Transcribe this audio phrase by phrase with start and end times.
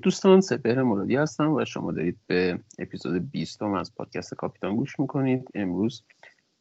[0.00, 5.00] درود دوستان سپهر مرادی هستم و شما دارید به اپیزود 20 از پادکست کاپیتان گوش
[5.00, 5.48] می‌کنید.
[5.54, 6.02] امروز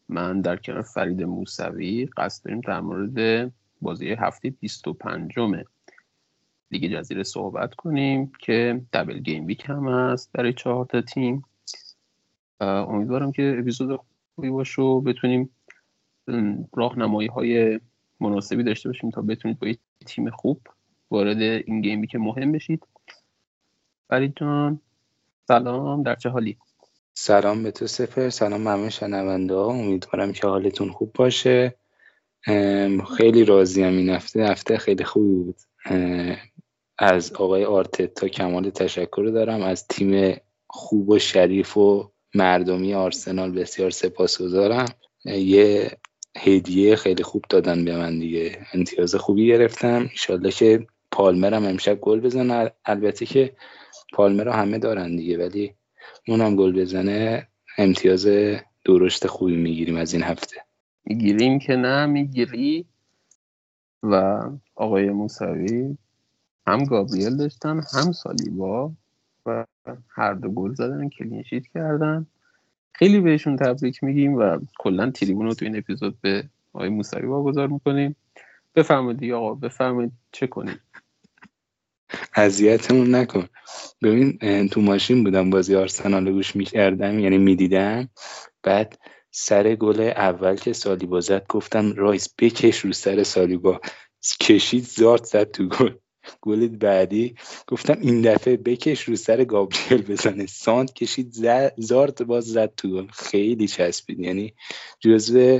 [0.09, 5.33] من در کنار فرید موسوی قصد داریم در مورد بازی هفته 25
[6.71, 11.43] لیگ جزیره صحبت کنیم که دبل گیم ویک هم هست برای چهار تا تیم.
[12.61, 13.99] امیدوارم که اپیزود
[14.35, 15.49] خوبی باشه و بتونیم
[16.73, 17.79] راهنمایی های
[18.19, 20.61] مناسبی داشته باشیم تا بتونید با یه تیم خوب
[21.11, 22.83] وارد این گیمی که مهم بشید.
[24.09, 24.81] فرید جان
[25.47, 26.57] سلام در چه حالی؟
[27.13, 29.65] سلام به تو سفر سلام ممنون شنونده ها.
[29.65, 31.75] امیدوارم که حالتون خوب باشه.
[33.17, 34.43] خیلی راضیم این هفته.
[34.43, 35.55] هفته خیلی خوبی بود.
[36.97, 39.61] از آقای آرتتا کمال تشکر دارم.
[39.61, 40.37] از تیم
[40.67, 44.85] خوب و شریف و مردمی آرسنال بسیار سپاسگزارم.
[45.25, 45.97] یه
[46.37, 48.65] هدیه خیلی خوب دادن به من دیگه.
[48.73, 50.07] امتیاز خوبی گرفتم.
[50.11, 52.71] ایشالله که پالمرم امشب گل بزنه.
[52.85, 53.55] البته که
[54.13, 55.73] پالمر رو همه دارن دیگه ولی
[56.27, 58.27] اونم گل بزنه امتیاز
[58.85, 60.55] درشت خوبی می‌گیریم از این هفته.
[61.05, 62.85] می‌گیریم که نه می‌گیری.
[64.03, 64.43] و
[64.75, 65.97] آقای موسوی
[66.67, 68.91] هم گابریل داشتن هم سالیبا
[69.45, 69.65] و
[70.09, 72.27] هر دو گل زدن کلینشیت کردن.
[72.91, 76.43] خیلی بهشون تبریک میگیم و کلا تریبون رو تو این اپیزود به
[76.73, 78.15] آقای موسوی واگذار می‌کنیم.
[78.75, 80.79] بفرمایید آقا بفرمایید چه کنیم
[82.35, 83.47] اذیتمون نکن.
[84.03, 88.09] ببین تو ماشین بودم بازی آرسنال گوش می‌کردم یعنی می‌دیدم.
[88.63, 88.99] بعد
[89.31, 93.81] سر گل اول که سالیبا زد گفتم رایس بکش رو سر سالیبا.
[94.41, 95.93] کشید زارت زد تو گل.
[96.41, 97.35] گل بعدی
[97.67, 100.45] گفتم این دفعه بکش رو سر گابریل بزنه.
[100.45, 101.33] ساند کشید
[101.77, 103.07] زارت باز زد تو گل.
[103.07, 104.19] خیلی چسبید.
[104.19, 104.53] یعنی
[104.99, 105.59] جزو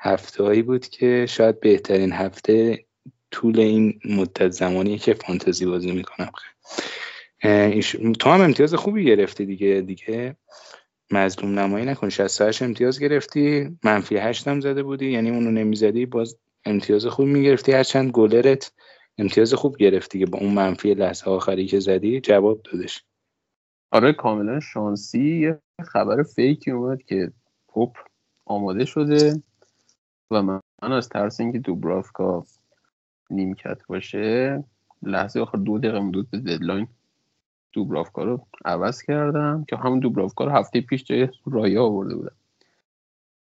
[0.00, 2.84] هفته هایی بود که شاید بهترین هفته
[3.32, 6.30] طول این مدت زمانی که فانتزی بازی می‌کنم.
[8.20, 10.36] تو هم امتیاز خوبی گرفتی دیگه دیگه
[11.10, 12.08] مظلوم نمایی نکن.
[12.08, 17.72] 68 امتیاز گرفتی منفی 8 هم زده بودی یعنی اونو نمی‌زدی باز امتیاز خوب می‌گرفتی.
[17.72, 18.72] هرچند گلرت
[19.18, 23.04] امتیاز خوب گرفتی که با اون منفی لحظه آخری که زدی جواب دادش.
[23.90, 25.40] آره کاملا شانسی.
[25.40, 27.32] یه خبر فیکی اومد که
[27.68, 27.96] پوپ
[28.44, 29.42] آماده شده
[30.30, 32.46] و من از ترس اینکه دوبرافکا
[33.32, 34.64] نیمکت باشه.
[35.02, 36.86] لحظه آخر دو دقیقه مدود به ددلاین
[37.72, 42.36] دوبرافکا رو عوض کردم که همون دوبرافکا رو هفته پیش جای رایا آورده بودم.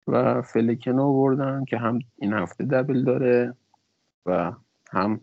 [0.09, 3.54] و فلکن آوردم که هم این هفته دبل داره
[4.27, 4.53] و
[4.91, 5.21] هم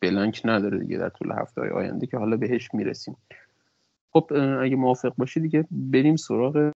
[0.00, 3.16] بلانک نداره دیگه در طول هفته های آینده که حالا بهش می‌رسیم.
[4.10, 6.72] خب اگه موافق باشی دیگه بریم سراغ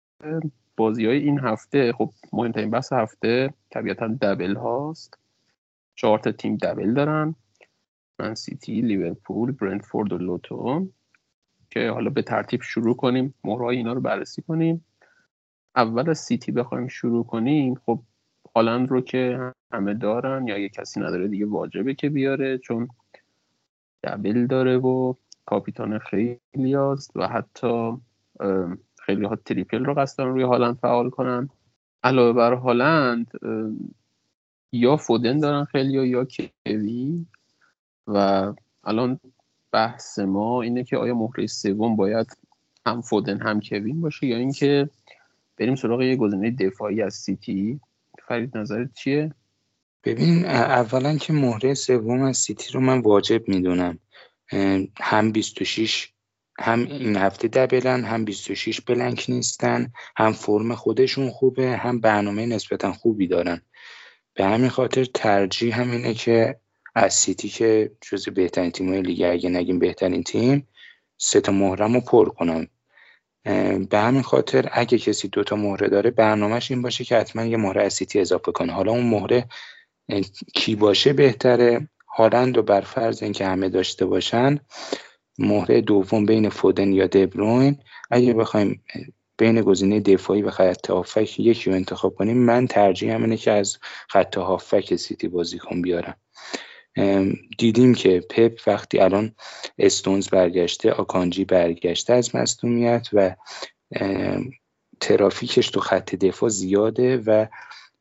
[0.76, 1.92] بازی های این هفته.
[1.92, 5.18] خب مهمترین بحث هفته طبیعتا دبل هاست.
[5.98, 7.34] چهار تیم دبل دارن.
[8.18, 10.88] من سیتی لیورپول برنتفورد و لوتو.
[11.70, 13.34] که حالا به ترتیب شروع کنیم.
[13.44, 14.84] مهرهای اینا رو بررسی کنیم.
[15.76, 17.74] اول از سیتی بخوایم شروع کنیم.
[17.74, 18.02] خب
[18.56, 22.88] هالند رو که همه دارن یا اگه کسی نداره دیگه واجبه که بیاره چون
[24.02, 25.14] دبل داره و
[25.46, 27.92] کاپیتان خیلی هست و حتی
[28.98, 31.48] خیلی ها تریپل رو قصد روی هالند فعال کنن.
[32.02, 33.30] علاوه بر هالند
[34.72, 37.26] یا فودن دارن خیلی یا کوی
[38.06, 38.52] و
[38.84, 39.20] الان
[39.72, 42.36] بحث ما اینه که آیا مهره سوم باید
[42.86, 44.90] هم فودن هم کوین باشه یا اینکه
[45.56, 47.80] بریم سراغ یه گزینه دفاعی از سیتی.
[48.28, 49.34] فرید نظرت چیه؟
[50.04, 53.98] ببین اولا که مهره سوم از سیتی رو من واجب می‌دونم.
[55.00, 56.12] هم 26
[56.60, 62.46] هم این هفته double ن هم 26 blank نیستن هم فرم خودشون خوبه هم برنامه
[62.46, 63.60] نسبتا خوبی دارن.
[64.38, 66.60] به همین خاطر ترجیح همینه که
[66.94, 70.68] از سیتی که جز بهترین تیم لیگ اگه نگیم بهترین تیم
[71.16, 72.66] سه تا مهرم رو پر کنم
[73.90, 77.82] به همین خاطر اگه کسی دوتا مهره داره برنامهش این باشه که حتما یه مهره
[77.82, 78.72] از سیتی اضافه کنه.
[78.72, 79.48] حالا اون مهره
[80.54, 81.88] کی باشه بهتره.
[82.16, 84.58] هالند و بر فرض اینکه همه داشته باشن
[85.38, 87.78] مهره دوم بین فودن یا دبروین.
[88.10, 88.84] اگه بخوایم
[89.38, 92.36] بین گزینه دفاعی و خط هافک یکی رو انتخاب کنیم.
[92.38, 96.16] من ترجیح اینه که از خط هافک سیتی بازیکن بیارم.
[97.58, 99.34] دیدیم که پپ وقتی الان
[99.78, 103.36] استونز برگشته آکانجی برگشته از مصدومیت و
[105.00, 107.46] ترافیکش تو خط دفاع زیاده و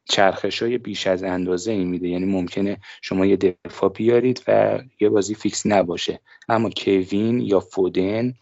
[0.09, 2.07] چرخش های بیش از اندازه این میده.
[2.07, 6.19] یعنی ممکنه شما یه دفاع بیارید و یه بازی فیکس نباشه.
[6.49, 8.33] اما کوین یا فودن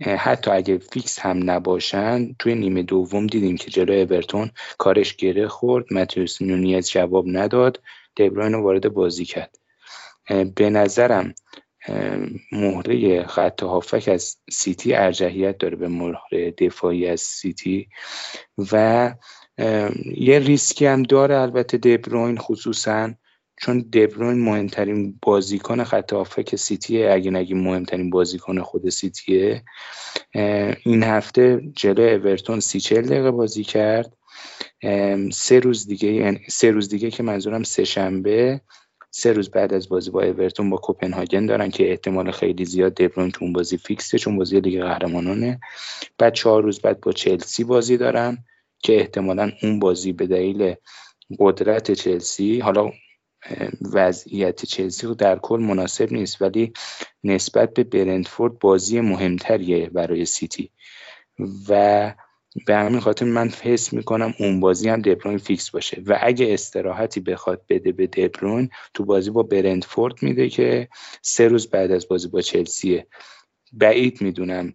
[0.00, 5.92] حتی اگه فیکس هم نباشن توی نیمه دوم دیدیم که جلوی اورتون کارش گره خورد.
[5.92, 7.80] متیوس نونیز جواب نداد.
[8.16, 9.56] دبراین رو وارد بازی کرد.
[10.54, 11.34] به نظرم
[12.52, 17.88] مهره خط هافبک از سیتی ارجحیت داره به مهره دفاعی از سیتی
[18.72, 19.14] و
[20.16, 23.14] یه ریسکی هم داره البته دبروین خصوصا
[23.56, 29.62] چون دبروین مهمترین بازیکن خط هافبک سیتیه اگه نگیم مهمترین بازیکن خود سیتیه.
[30.84, 34.16] این هفته جلو اورتون سی چل دقیقه بازی کرد.
[35.32, 38.60] سه روز دیگه یعنی سه روز دیگه که منظورم سه شنبه
[39.10, 43.30] سه روز بعد از بازی با اورتون با کوپنهاگن دارن که احتمال خیلی زیاد دبروین
[43.30, 45.60] تو اون بازی فیکسه چون بازی لیگ قهرمانانه.
[46.18, 48.44] بعد چهار روز بعد با چلسی بازی دارن.
[48.82, 50.74] که احتمالا اون بازی به دلیل
[51.38, 52.90] قدرت چلسی حالا
[53.92, 56.72] وضعیت چلسی رو در کل مناسب نیست ولی
[57.24, 60.70] نسبت به برندفورد بازی مهمتریه برای سیتی.
[61.68, 62.14] و
[62.66, 66.02] به همین خاطر من حس می‌کنم اون بازی هم دبروین فیکس باشه.
[66.06, 70.88] و اگه استراحتی بخواد بده به دبروین تو بازی با برنتفورد میده که
[71.22, 73.06] سه روز بعد از بازی با چلسیه.
[73.72, 74.74] بعید می‌دونم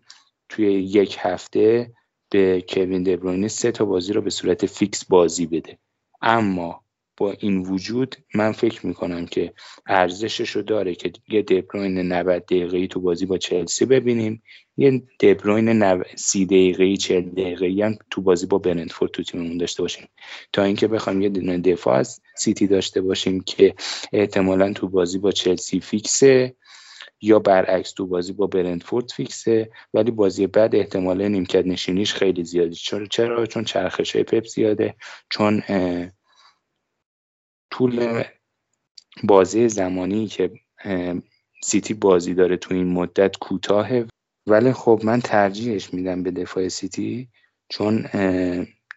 [0.50, 1.94] توی یک هفته
[2.36, 5.78] به کوین دبروینی سه تا بازی رو به صورت فیکس بازی بده.
[6.22, 6.84] اما
[7.18, 9.54] با این وجود من فکر می‌کنم که
[9.88, 14.44] ارزشش رو داره که یه دبروین 90 دقیقه تو بازی با چلسی ببینیم.
[14.78, 20.08] یه دبروین 30 دقیقه 40 دقیقه هم تو بازی با برنتفورد تو تیممون داشته باشیم.
[20.54, 23.76] تا اینکه بخوایم یه دفاع از سیتی داشته باشیم که
[24.14, 26.56] احتمالا تو بازی با چلسی فیکسه.
[27.26, 32.76] یا برعکس تو بازی با برنتفورد فیکسه ولی بازی بعد احتمال نیمکت نشینیش خیلی زیادی.
[32.76, 34.96] چرا چرا؟ چون چرخش های پپ زیاده
[35.30, 35.64] چون
[37.72, 38.24] طول
[39.24, 40.52] بازی زمانی که
[41.64, 44.08] سیتی بازی داره تو این مدت کوتاهه.
[44.48, 47.30] ولی خب من ترجیحش میدم به دفاع سیتی
[47.70, 48.06] چون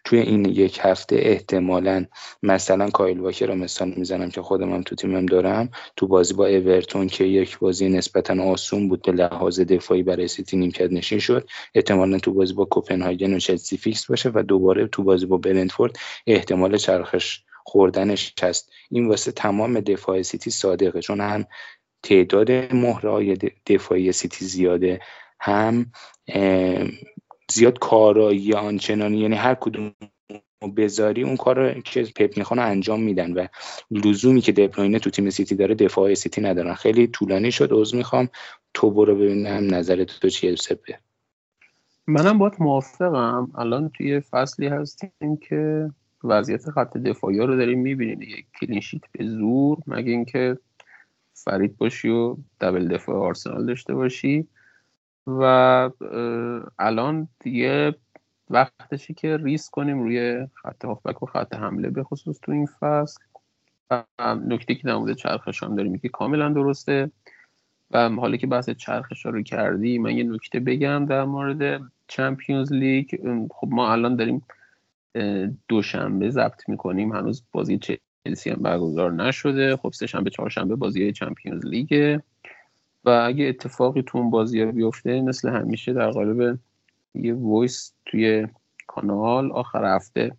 [0.09, 2.05] توی این یک هفته احتمالا
[2.43, 5.69] مثلا کایل واکر رو مثال می‌زنم که خودم هم تو تیمم دارم.
[5.95, 10.57] تو بازی با اورتون که یک بازی نسبتا آسون بود به لحاظ دفاعی برای سیتی
[10.57, 15.03] نیمکت نشین شد احتمالا تو بازی با کوپنهاگن و چلسی فیکس باشه و دوباره تو
[15.03, 15.95] بازی با برنتفورد
[16.27, 18.71] احتمال چرخش خوردنش هست.
[18.91, 21.45] این واسه تمام دفاع سیتی صادقه چون هم
[22.03, 24.99] تعداد مهرهای دفاعی سیتی زیاده
[25.39, 25.91] هم
[27.51, 29.91] زیاد کارایی آنچنانی یعنی هر کدوم
[30.77, 33.47] بذاری اون کار که پپ می‌خوان انجام میدن و
[33.91, 36.73] لزومی که دپروینه تو تیم سیتی داره دفاع سیتی ندارن.
[36.73, 38.29] خیلی طولانی شد عذر می‌خوام.
[38.73, 40.99] تو برو ببینم نظر تو چیه سپه؟
[42.07, 43.51] منم باید موافقم.
[43.55, 45.89] الان توی فصلی هستیم که
[46.23, 48.35] وضعیت خط دفاعی رو داریم می‌بینیم دیگه.
[48.61, 50.57] clean sheet به زور مگه اینکه
[51.33, 54.47] فرید باشی و double دفاع آرسنال داشته باشی.
[55.27, 55.41] و
[56.79, 57.95] الان دیگه
[58.49, 63.23] وقتشه که ریسک کنیم روی خط هافبک و خط حمله به خصوص تو این فصل.
[63.91, 64.03] و
[64.47, 67.11] نکته که مورد چرخش هم داریم که کاملا درسته.
[67.91, 73.15] و حالا که بحث چرخش رو کردی من یه نکته بگم در مورد چمپیونز لیگ
[73.51, 74.45] خب ما الان داریم
[75.67, 77.13] دوشنبه ضبط می‌کنیم.
[77.13, 79.75] هنوز بازی چلسی هم برگزار نشده.
[79.75, 82.23] خب سه شنبه چهارشنبه بازی چمپیونز لیگه
[83.05, 86.59] و اگه اتفاقی تو اون بازی بیفته مثل همیشه در قالب
[87.15, 88.47] یه وایس توی
[88.87, 90.31] کانال آخر هفته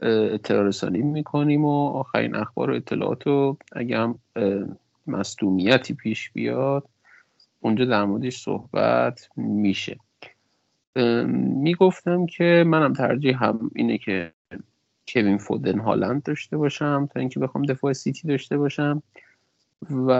[0.00, 4.18] اطلاع رسانی می‌کنیم و آخرین اخبار و اطلاعات رو اگه هم
[5.06, 6.88] مصدومیتی پیش بیاد
[7.60, 9.96] اونجا در موردش صحبت میشه.
[11.36, 14.32] می‌گفتم که منم ترجیح هم اینه که
[15.08, 19.02] کوین فودن هالند داشته باشم تا اینکه بخوام دفاع سیتی داشته باشم.
[19.90, 20.12] و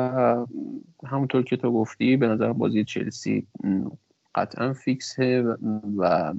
[1.07, 3.47] همونطور که تو گفتی به نظر بازی چلسی
[4.35, 5.57] قطعا فیکسه
[5.99, 6.35] و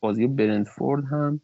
[0.00, 1.40] بازی برنفورد هم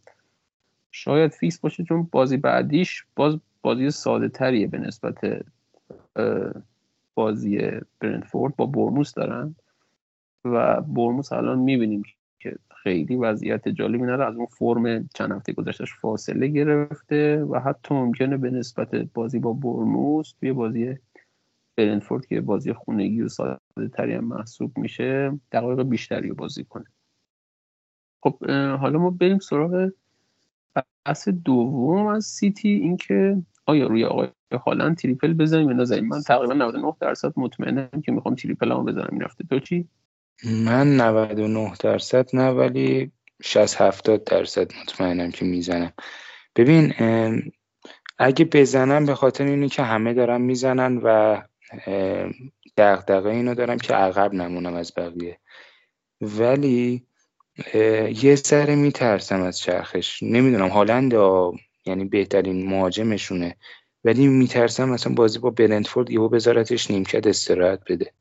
[0.91, 5.43] شاید فیکس باشه چون بازی بعدیش باز بازی ساده تریه به نسبت
[7.15, 7.61] بازی
[8.01, 8.57] برنفورد.
[8.57, 9.55] با برموس دارن
[10.45, 12.03] و برموس الان می‌بینیم
[12.45, 14.27] که خیلی وضعیت جالبی نداره.
[14.27, 19.53] از اون فرم چند هفته گذشتهش فاصله گرفته و حتی ممکنه به نسبت بازی با
[19.53, 20.99] برموس توی بازی
[21.77, 26.85] برنفورد که بازی خونگی و ساده تری هم محسوب میشه دقایق بیشتری رو بازی کنه.
[28.23, 28.47] خب
[28.81, 29.91] حالا ما بریم سراغ
[31.07, 34.29] بحث دوم از سیتی اینکه آیا روی آقای
[34.67, 39.09] هالند تریپل بزنیم؟ یا نزنیم من تقریبا 99 درصد مطمئنم که می‌خوام تریپل هم بزنم.
[39.13, 39.89] این هفته تو چی؟
[40.43, 43.13] من 99 درصد نه ولی
[43.43, 45.93] 60 70 درصد مطمئنم که می‌زنم.
[46.57, 46.95] ببین
[48.19, 51.43] اگه بزنم به خاطر اینه که همه دارن می‌زنن و
[52.77, 55.39] دغدغه اینو دارم که عقب نمونم از بقیه.
[56.21, 57.07] ولی
[58.23, 60.23] یه سر میترسم از چرخش.
[60.23, 61.15] نمی‌دونم هالند
[61.87, 63.57] یعنی بهترین مهاجمشونه.
[64.05, 68.13] ولی میترسم مثلا بازی با برنتفورد یهو بذارتش نیمکت استراحت بده.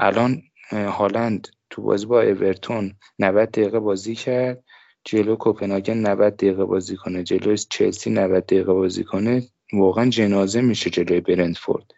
[0.00, 4.64] الان هالند تو بازی با اورتون 90 دقیقه بازی کرد.
[5.04, 7.22] جلو کوپنهاگن 90 دقیقه بازی کنه.
[7.24, 9.42] جلو چلسی 90 دقیقه بازی کنه.
[9.72, 11.92] واقعا جنازه میشه جلوی برنتفورد.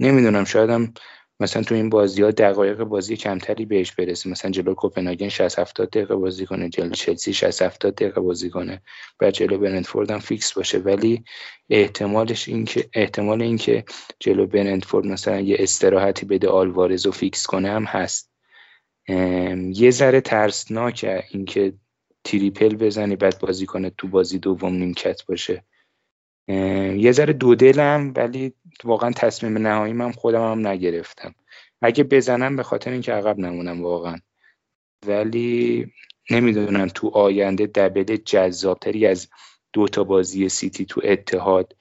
[0.00, 0.94] نمی‌دونم شاید هم
[1.42, 4.30] مثلا تو این بازی ها دقایق بازی کمتری بهش برسه.
[4.30, 8.82] مثلا جلو کوپنهاگن 60 70 دقیقه بازی کنه جلو چلسی 60 70 دقیقه بازی کنه.
[9.18, 10.78] بعد جلو برنتفورد هم فیکس باشه.
[10.78, 11.24] ولی
[11.70, 13.84] احتمالش این که احتمال اینکه
[14.20, 18.32] جلو برنتفورد مثلا یه استراحتی بده آلوارز رو فیکس کنه هم هست.
[19.74, 21.72] یه ذره ترسناکه اینکه
[22.24, 25.64] triple بزنی بعد بازی کنه تو بازی دوم نیمکت باشه.
[26.48, 28.52] یه ذره دو دلم ولی
[28.84, 31.34] واقعا تصمیم نهایی من خودم هم نگرفتم.
[31.82, 34.16] اگه بزنم به خاطر اینکه عقب نمونم واقعا.
[35.06, 35.86] ولی
[36.30, 39.28] نمی‌دونم تو آینده دبل جذابتری از
[39.72, 41.76] دو تا بازی سیتی تو اتحاد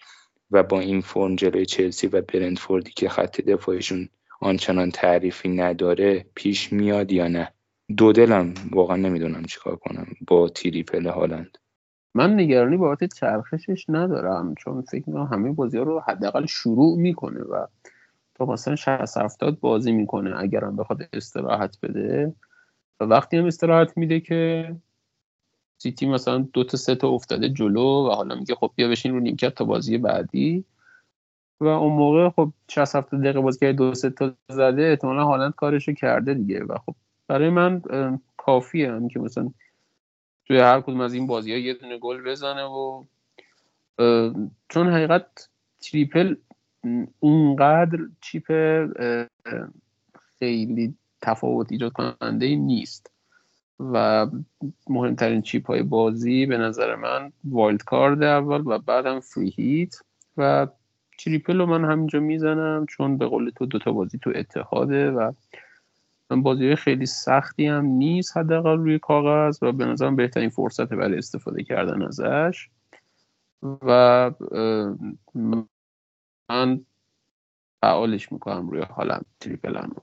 [0.52, 4.10] و با این فرم جلوی چلسی و برندفوردی که خط دفاعشون
[4.42, 7.54] آنچنان تعریفی نداره پیش میاد یا نه؟
[7.98, 11.58] دو دلم واقعا نمی‌دونم چیکار کنم با تریپل هالند.
[12.16, 17.42] من نگرانی بابت چرخشش ندارم چون فکر می‌کنم همه بازی ها رو حداقل شروع می‌کنه
[17.42, 17.66] و
[18.36, 22.34] تا مثلا 60 70 بازی می‌کنه اگرم بخواد استراحت بده.
[23.00, 24.76] و وقتی هم استراحت میده که
[25.78, 29.20] سیتی مثلا دو تا سه تا افتاده جلو و حالا میگه خب بیا بشین رو
[29.20, 30.66] نیمکت تا بازی بعدی.
[31.60, 35.56] و اون موقع خب 60 70 دقیقه بازی کرده دو سه تا زده احتمالا هالند
[35.56, 36.64] کارشو کرده دیگه.
[36.64, 36.96] و خب
[37.28, 37.82] برای من
[38.38, 39.52] کافیه هم که مثلا
[40.52, 43.04] توی هر کدوم از این بازی ها یه دونه گل بزنه و
[44.70, 46.36] چون حقیقت triple
[47.20, 48.46] اونقدر chip
[50.40, 53.12] خیلی تفاوت ایجاد کننده نیست
[53.80, 54.28] و
[54.90, 59.96] مهمترین chip های بازی به نظر من wild card اول و بعدم free hit
[60.38, 60.68] و
[61.18, 65.32] triple رو من همینجا می‌زنم چون به قول تو دوتا بازی تو اتحاده و
[66.36, 71.64] بازی خیلی سختی هم نیست حداقل روی کاغذ و به نظرم بهترین فرصت برای استفاده
[71.64, 72.70] کردن ازش.
[73.64, 74.32] و
[76.56, 76.86] من
[77.82, 79.96] فعالش می‌کنم روی حالم تریپلم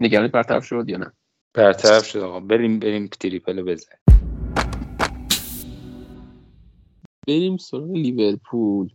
[0.00, 1.12] نگرانی برطرف شد یا نه؟
[1.54, 2.40] برطرف شد آقا.
[2.40, 3.92] بریم بریم تریپل بزن
[7.28, 8.90] بریم سراغ لیورپول.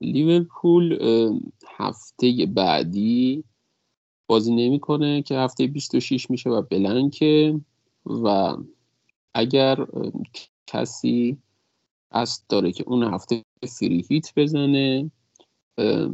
[0.00, 0.98] لیورپول
[1.78, 3.44] هفته بعدی
[4.30, 7.60] بازی نمی‌کنه که هفته 26 میشه و بلنکه.
[8.06, 8.56] و
[9.34, 9.86] اگر
[10.66, 11.36] کسی
[12.12, 15.10] قصد داره که اون هفته فری هیت بزنه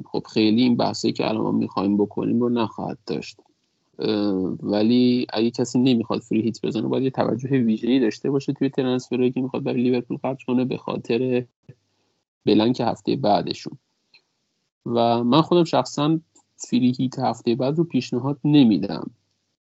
[0.05, 3.37] خب خیلی این بحثی که الان ما می‌خوایم بکنیم رو نخواهد داشت.
[4.63, 9.31] ولی اگه کسی نمی‌خواد فری هیت بزنه باید یه توجه ویژه‌ای داشته باشه توی ترنسفرایی
[9.31, 11.45] که می‌خواد برای لیورپول خرج کنه به خاطر
[12.47, 13.79] بلنک هفته بعدشون.
[14.87, 16.21] و من خودم شخصا
[16.57, 19.11] فری هیت هفته بعد رو پیشنهاد نمیدم.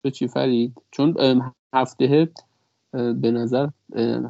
[0.05, 1.15] تو چی فرید؟ چون
[1.75, 2.33] هفته
[2.93, 3.69] به نظر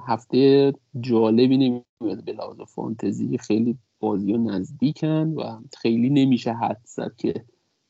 [0.06, 3.38] هفته جالبی نمیاد به لحاظ فانتزی.
[3.38, 7.44] خیلی بازی ها نزدیکن و خیلی نمیشه حد زد که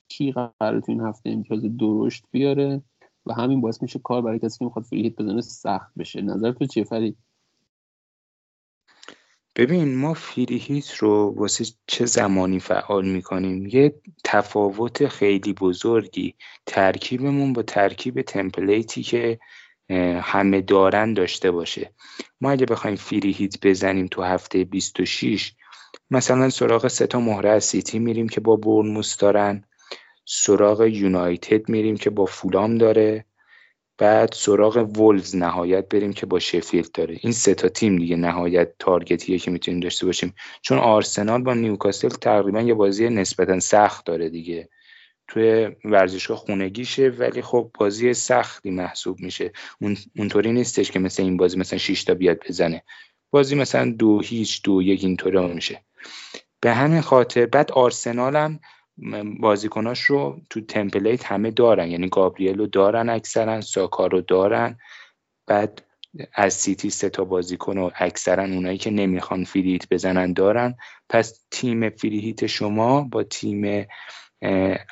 [0.09, 2.83] کی قرار تو این هفته امتیاز درشت بیاره.
[3.27, 6.23] و همین باعث میشه کار برای کسی که می‌خواد فری بزنه سخت بشه.
[6.23, 7.17] نظر تو چیه فرید؟
[9.57, 13.95] ببین ما فریهیت رو واسه چه زمانی فعال می‌کنیم؟ یه
[14.25, 16.35] تفاوت خیلی بزرگی.
[16.67, 19.39] ترکیبمون با ترکیب تمپلیتی که
[20.21, 21.91] همه دارن داشته باشه.
[22.41, 25.53] ما اگه بخوایم فریهیت بزنیم تو هفته 26
[26.11, 29.65] مثلا سراغ سه تا مهره سیتی میریم که با برنموس دارن.
[30.25, 33.25] سراغ یونایتد میریم که با فولام داره.
[33.99, 37.17] بعد سراغ وولز نهایت بریم که با شفیلد داره.
[37.21, 40.35] این سه تا تیم دیگه نهایت تارگتیه که می‌تونیم داشته باشیم.
[40.63, 44.69] چون آرسنال با نیوکاسل تقریبا یه بازی نسبتا سخت داره دیگه.
[45.29, 49.53] توی ورزشگاه خونگیشه ولی خب بازی سختی محسوب میشه.
[49.81, 52.83] اون اونطوری نیستش که مثل این بازی مثلا 6 تا بیاد بزنه.
[53.31, 55.85] بازی مثلا دو هیچ دو یک اینطوری میشه.
[56.61, 58.61] به همین خاطر بعد آرسنال هم
[59.41, 61.89] بازیکناش رو تو تمپلیت همه دارن.
[61.91, 64.79] یعنی گابریل رو دارن اکثرا ساکا رو دارن.
[65.47, 65.83] بعد
[66.35, 70.75] از سیتی سه تا بازیکن و اکثرا اونایی که نمی‌خوان free hit بزنن دارن.
[71.09, 73.87] پس تیم free hit شما با تیم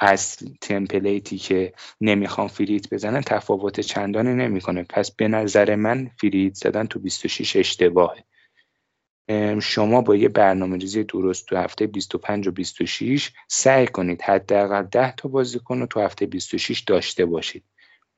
[0.01, 4.83] اصل template ی که نمی‌خوان free hit بزنن تفاوت چندانی نمی‌کنه.
[4.83, 8.25] پس به نظر من free hit زدن تو 26 اشتباهه.
[9.63, 15.15] شما با یه برنامه ریزی درست تو هفته 25 و 26 سعی کنید حداقل 10
[15.17, 17.65] تا بازیکن رو تو هفته 26 داشته باشید.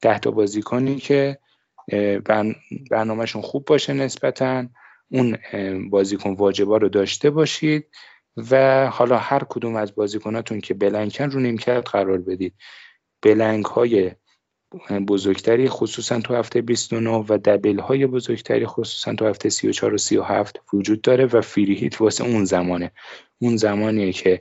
[0.00, 1.38] 10 تا بازیکنی که
[2.90, 4.66] برنامهشون خوب باشه نسبتا
[5.10, 5.38] اون
[5.90, 7.86] بازیکن واجبا رو داشته باشید
[8.50, 12.54] و حالا هر کدوم از بازیکناتون که بلنکن رو نیمکت قرار بدید.
[13.22, 14.12] بلنگ های
[15.08, 20.60] بزرگتری خصوصا تو هفته 29 و دبل های بزرگتری خصوصا تو هفته 34 و 37
[20.72, 22.92] وجود داره و فری هیت واسه اون زمانه.
[23.38, 24.40] اون زمانیه که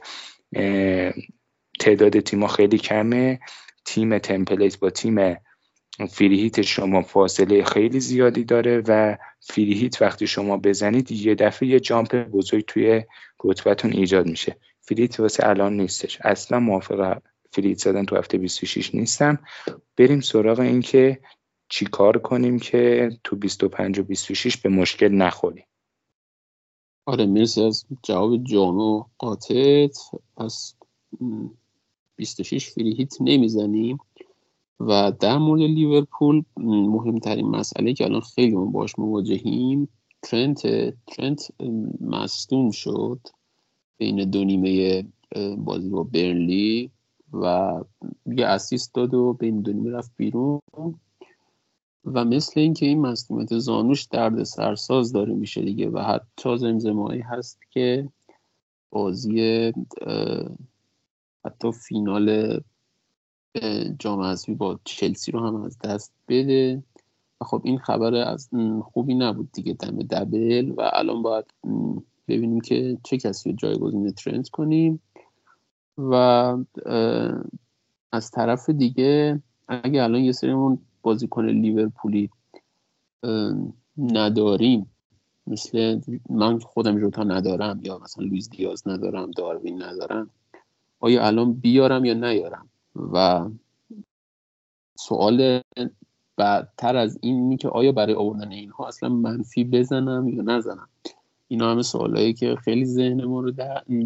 [1.80, 3.40] تعداد تیما خیلی کمه.
[3.86, 5.36] تیم تمپلیت با تیم
[6.10, 12.16] فریهیت شما فاصله خیلی زیادی داره و فریهیت وقتی شما بزنید یه دفعه یه جامپ
[12.16, 13.04] بزرگ توی
[13.44, 14.56] رتبتون ایجاد میشه.
[14.82, 16.18] فریهیت واسه الان نیستش.
[16.22, 17.22] اصلا موافق
[17.56, 19.40] فریهیت زدن تو هفته 26 نیستم
[19.98, 21.20] بریم سراغ این که
[21.70, 25.66] چی کار کنیم که تو 25 و 26 به مشکل نخوریم.
[27.06, 29.98] آره مرسی از جواب جامع و قاطعت.
[30.38, 30.76] پس
[32.16, 33.98] 26 فریهیت نمی‌زنیم
[34.80, 39.90] و در مورد لیورپول مهمترین مسئله که الان خیلی ما باش مواجهیم
[40.22, 40.62] ترنت
[41.08, 41.48] ترنت
[42.02, 43.20] مصدوم شد
[43.98, 45.04] بین دو نیمه
[45.58, 46.92] بازی با برلی
[47.34, 47.74] و
[48.26, 50.62] یه اسیست داد و بین دو نیمه رفت بیرون.
[52.06, 57.60] و مثل اینکه این مصدومیت زانوش درد سرساز داره میشه دیگه و حتی زمزمایی هست
[57.72, 58.10] که
[58.90, 59.74] بازی
[61.46, 62.60] حتی فینال
[64.00, 66.84] جام حذفی با چلسی رو هم از دست بده.
[67.42, 68.50] و خب این خبر از
[68.84, 71.46] خوبی نبود دیگه دم دبل و الان باید
[72.28, 75.02] ببینیم که چه کسی رو جایگزین ترنت کنیم.
[75.98, 76.14] و
[78.12, 82.30] از طرف دیگه اگه الان یه سریمون بازیکن لیورپولی
[83.98, 84.92] نداریم
[85.48, 90.30] مثل من خودم جوتا ندارم یا مثلا لویز دیاز ندارم داروین ندارم
[91.00, 92.70] آیا الان بیارم یا نیارم؟
[93.14, 93.46] و
[94.96, 95.62] سوال
[96.38, 100.90] بعدتر از این که آیا برای آوردن اینها اصلا منفی بزنم یا نزنم؟
[101.48, 103.52] اینا همه سوالایی که خیلی ذهن ما رو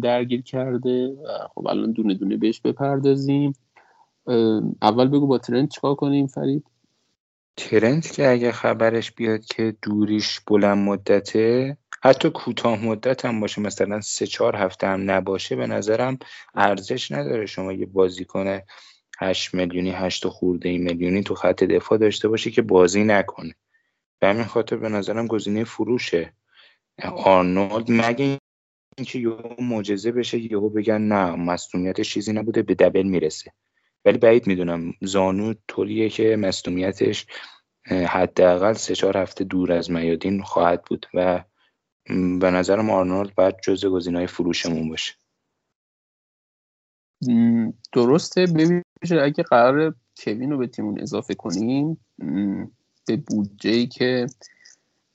[0.02, 3.52] درگیر کرده و خب الان دونه دونه بهش بپردازیم.
[4.82, 6.64] اول بگو با ترند چیکار کنیم فرید؟
[7.56, 14.00] ترند که اگه خبرش بیاد که دوریش بلند مدته حتی کوتاه مدت هم باشه مثلا
[14.00, 16.18] سه چهار هفته هم نباشه به نظرم
[16.54, 18.60] ارزش نداره شما یه بازیکن
[19.20, 23.54] هشت میلیونی هشت خورده ای میلیونی تو خط دفاع داشته باشی که بازی نکنه.
[24.18, 26.32] به همین خاطر به نظرم گزینه فروشه.
[27.04, 28.38] آرنولد مگه
[28.98, 33.52] اینکه یهو معجزه بشه یهو بگن نه مصونیت چیزی نبوده به دبل می‌رسه.
[34.04, 37.26] ولی بعید می‌دونم زانو طوریه که مصونیتش
[37.86, 41.44] حداقل سه چهار هفته دور از میادین خواهد بود و
[42.40, 45.14] به نظرم آرنولد باید جزء گزینه‌های فروشمون باشه.
[47.92, 48.46] درسته.
[48.46, 48.84] ببینید
[49.22, 52.00] اگه قرار کوین رو به تیمون اضافه کنیم
[53.06, 54.26] به بودجه که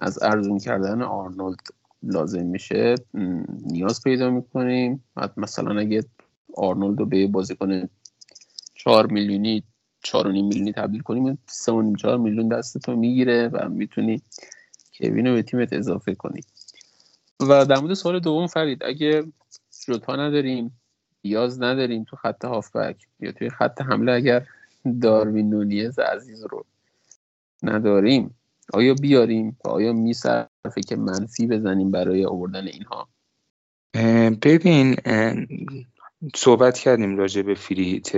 [0.06, 1.60] از ارزون کردن آرنولد
[2.04, 2.96] لازم میشه
[3.66, 5.04] نیاز پیدا می‌کنیم.
[5.38, 6.04] مثلا اگه
[6.58, 7.90] آرنولد رو به بازیکن
[8.74, 9.64] چهار میلیونی
[10.04, 14.22] چهار میلیونی تبدیل کنیم سه و چهار میلیون دست تو می‌گیره و می‌تونی
[15.00, 16.42] کوین رو به تیمت اضافه کنی.
[17.40, 19.24] و در مورد سوال دوم فرید اگه
[19.86, 20.80] جوتا نداریم
[21.24, 24.48] نیاز نداریم تو خط هافبک یا توی خط حمله اگر
[25.02, 26.66] داروین نونیز عزیز رو
[27.64, 28.36] نداریم
[28.74, 33.10] آیا بیاریم؟ آیا میصرفه که منفی بزنیم برای آوردن اینها؟
[34.42, 34.96] ببین
[36.36, 38.10] صحبت کردیم راجع به فریت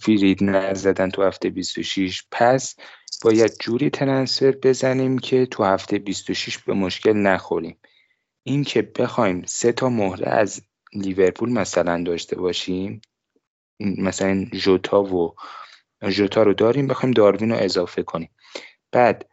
[0.00, 2.76] فرید نزدن تو هفته 26 پس
[3.24, 7.78] باید جوری ترنسفر بزنیم که تو هفته 26 به مشکل نخوریم.
[8.42, 13.00] این که بخوایم سه تا مهره از لیورپول مثلا داشته باشیم
[13.80, 15.34] مثلا جوتا و
[16.10, 18.30] جوتا رو داریم بخوایم داروین رو اضافه کنیم.
[18.92, 19.30] بعد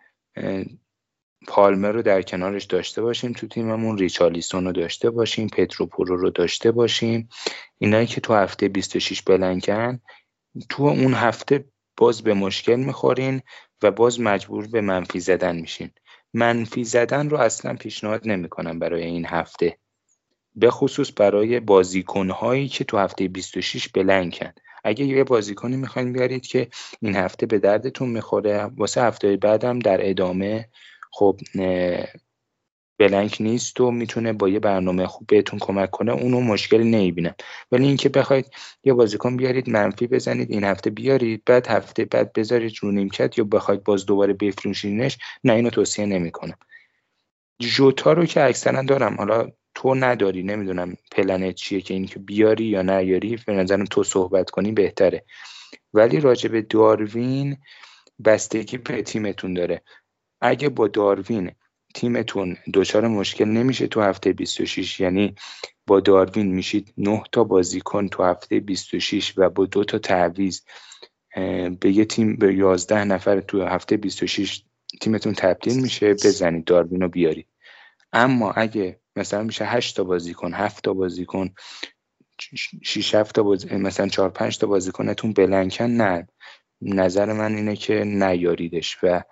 [1.47, 6.71] پالمر رو در کنارش داشته باشیم تو تیممون ریچالیسون رو داشته باشیم پتروپورو رو داشته
[6.71, 7.29] باشیم.
[7.77, 9.99] اینایی که تو هفته 26 بلنکن
[10.69, 11.65] تو اون هفته
[11.97, 13.41] باز به مشکل می‌خورین
[13.81, 15.91] و باز مجبور به منفی زدن میشین.
[16.33, 19.77] منفی زدن رو اصلا پیشنهاد نمی‌کنم برای این هفته.
[20.55, 24.51] به خصوص برای بازیکنهایی که تو هفته 26 بلنکن.
[24.83, 26.67] اگه یه بازیکنی می‌خواین بیارید که
[27.01, 30.69] این هفته به دردتون می‌خوره واسه هفته بعدم در ادامه
[31.11, 31.39] خب
[32.99, 37.35] بلنک نیست و می‌تونه با یه برنامه خوب بهتون کمک کنه اونو مشکلی نمی‌بینم
[37.71, 38.45] ولی اینکه بخواید
[38.83, 43.43] یه بازیکن بیارید منفی بزنید این هفته بیارید بعد هفته بعد بذارید رو نیمکت یا
[43.43, 46.57] بخواید باز دوباره بفروشینش نه اینو توصیه نمی‌کنم.
[47.59, 52.81] جوتا رو که اکثرا دارم حالا تو نداری نمی‌دونم پلنت چیه که اینکه بیاری یا
[52.81, 55.25] نیاری به نظرم تو صحبت کنی بهتره.
[55.93, 57.57] ولی راجع به داروین
[58.25, 59.81] بستگی به تیمتون داره.
[60.41, 61.51] اگه با داروین
[61.95, 65.35] تیمتون دچار مشکل نمیشه تو هفته 26 یعنی
[65.87, 70.61] با داروین میشید 9 تا بازیکن تو هفته 26 و با دو تا تعویض
[71.79, 74.63] به یه تیم به 11 نفر تو هفته 26
[75.01, 77.47] تیمتون تبدیل میشه بزنید داروین رو بیارید.
[78.13, 81.49] اما اگه مثلا میشه 8 تا بازیکن 7 تا بازیکن
[82.83, 86.27] 6 7 تا مثلا 4 5 تا بازیکنتون بلنکن نه.
[86.81, 89.23] نظر من اینه که نیاریدش و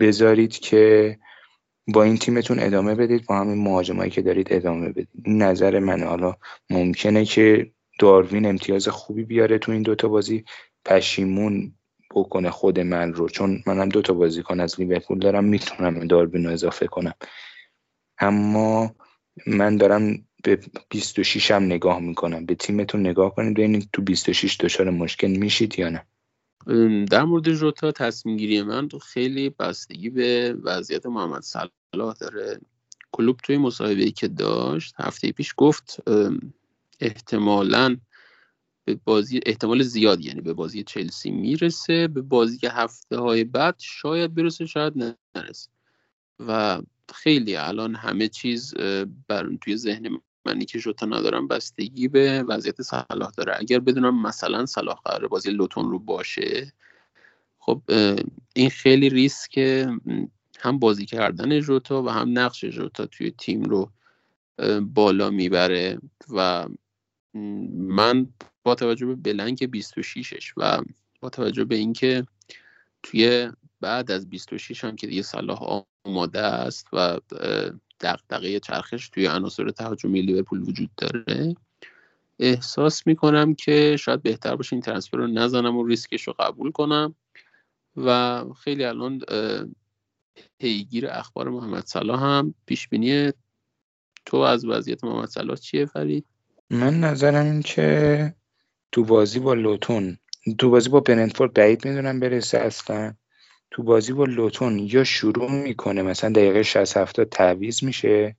[0.00, 1.18] بذارید که
[1.86, 5.08] با این تیمتون ادامه بدید با همین مهاجمایی که دارید ادامه بدید.
[5.24, 6.06] این نظر منه.
[6.06, 6.34] حالا
[6.70, 10.44] ممکنه که داروین امتیاز خوبی بیاره تو این دوتا بازی
[10.84, 11.74] پشیمون
[12.10, 13.28] بکنه خود من رو.
[13.28, 17.14] چون منم دوتا بازیکن از لیورپول دارم می‌تونم داروین رو اضافه کنم.
[18.20, 18.94] اما
[19.46, 22.46] من دارم به 26 هم نگاه می‌کنم.
[22.46, 26.06] به تیمتون نگاه کنید ببینید تو 26 دچار مشکل میشید یا نه.
[27.04, 32.60] در مورد جوتا تصمیم گیری من خیلی بستگی به وضعیت محمد صلاح داره.
[33.12, 35.96] کلوب توی مصاحبه که داشت هفته پیش گفت
[37.00, 37.96] احتمالا
[38.84, 42.08] به بازی احتمال زیاد یعنی به بازی چلسی می‌رسه.
[42.08, 45.70] به بازی هفته های بعد شاید برسه شاید نرسه.
[46.38, 46.80] و
[47.14, 48.74] خیلی الان همه چیز
[49.28, 53.56] بر توی ذهن منی که جوتا ندارم بستگی به وضعیت صلاح داره.
[53.58, 56.72] اگر بدونم مثلا صلاح قرار بازی لوتون رو باشه
[57.58, 57.82] خب
[58.54, 59.58] این خیلی ریسک
[60.60, 63.90] هم بازی کردن جوتا و هم نقش جوتا توی تیم رو
[64.80, 65.98] بالا می‌بره
[66.30, 66.68] و
[67.74, 68.26] من
[68.62, 70.82] با توجه به بلنک 26ش و
[71.20, 72.26] با توجه به اینکه
[73.02, 77.20] توی بعد از 26 هم که دیگه صلاح آماده است و
[78.00, 81.54] دقدقه چرخش توی عناصر تهاجمی لیورپول وجود داره
[82.38, 87.14] احساس می‌کنم که شاید بهتر باشه این ترنسفر رو نزنم و ریسکش رو قبول کنم
[87.96, 89.20] و خیلی الان
[90.58, 93.32] پیگیر اخبار محمد صلاح هم پیش بینی
[94.26, 96.26] تو از وضعیت محمد صلاح چیه فرید؟
[96.70, 98.34] من نظرم این که
[98.92, 100.18] تو بازی با لوتون
[100.54, 103.14] تو بازی با برنتفورد بعید می‌دونم برسه اصلا.
[103.70, 108.36] تو بازی با لوتون یا شروع می‌کنه مثلا دقیقه 60 70 تعویض میشه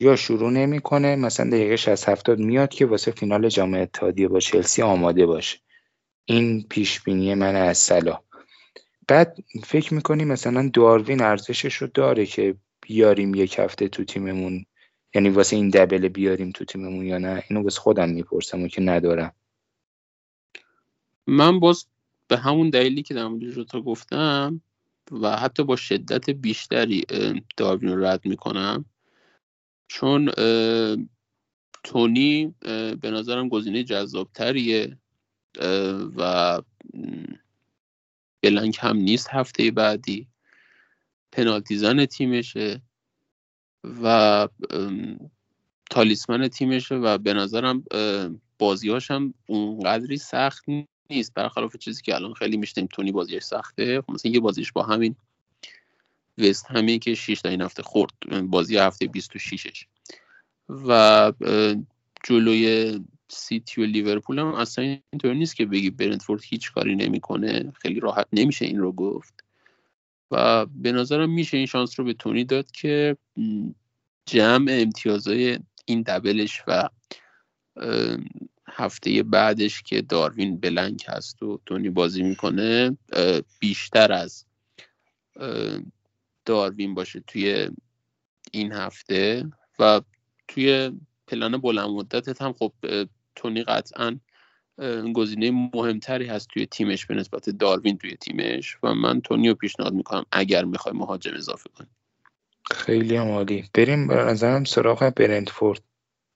[0.00, 4.82] یا شروع نمی‌کنه مثلا دقیقه 60 70 میاد که واسه فینال جام اتحادیه با چلسی
[4.82, 5.58] آماده باشه.
[6.24, 8.20] این پیش بینی من از صلاح.
[9.08, 14.66] بعد فکر می‌کنی مثلا داروین ارزشش رو داره که بیاریم یک هفته تو تیممون؟
[15.14, 18.82] یعنی واسه این دبل بیاریم تو تیممون یا نه؟ اینو واسه خودم می‌پرسم و که
[18.82, 19.32] ندارم.
[21.26, 21.86] من باز
[22.28, 24.60] به همون دلیلی که در مورد تا گفتم
[25.10, 27.04] و حتی با شدت بیشتری
[27.56, 28.84] داروین رو رد می‌کنم.
[29.88, 30.30] چون
[31.84, 32.54] تونی
[33.00, 34.98] به نظرم گزینه جذابتریه
[36.16, 36.62] و
[38.42, 40.28] بلنک هم نیست هفته بعدی.
[41.32, 42.82] پنالتی زن تیمشه
[44.02, 44.48] و
[45.90, 47.84] تالیسمن تیمشه و به نظرم
[48.58, 50.64] بازیهاش هم اونقدری سخت
[51.10, 51.34] نیست.
[51.34, 54.00] برخلاف چیزی که الان خیلی میشتیم تونی بازیش سخته.
[54.00, 55.16] خب مثلا یه بازیش با همین
[56.38, 58.12] وست همین که 6 تا این هفته خورد.
[58.44, 59.84] بازی هفته 26ش
[60.68, 61.32] و
[62.24, 67.72] جلوی سیتی و لیورپول هم اصلا اینطور نیست که بگی برنتفورد هیچ کاری نمی‌کنه.
[67.82, 69.44] خیلی راحت نمیشه این رو گفت.
[70.30, 73.16] و به نظرم میشه این شانس رو به تونی داد که
[74.26, 76.88] جمع امتیازهای این دبلش و
[78.76, 82.96] هفته بعدش که داروین بلنک هست و تونی بازی می‌کنه
[83.60, 84.44] بیشتر از
[86.44, 87.68] داروین باشه توی
[88.52, 89.46] این هفته
[89.78, 90.00] و
[90.48, 90.92] توی
[91.26, 92.72] پلان بلند مدتت هم خب
[93.36, 94.18] تونی قطعا
[95.14, 99.92] گزینه مهمتری هست توی تیمش به نسبت داروین توی تیمش و من تونی رو پیشنهاد
[99.92, 101.88] می‌کنم اگر می‌خوای مهاجم اضافه کنی.
[102.70, 103.64] خیلی هم عالی.
[103.74, 105.82] بریم به نظرم سراغ برنتفورد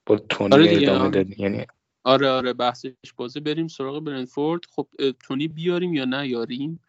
[0.06, 1.66] با تونی آره ادامه دادی یعنی
[2.04, 3.40] آره آره بحثش بازه.
[3.40, 4.88] بریم سراغ برنتفورد خب
[5.20, 6.80] تونی بیاریم یا نیاریم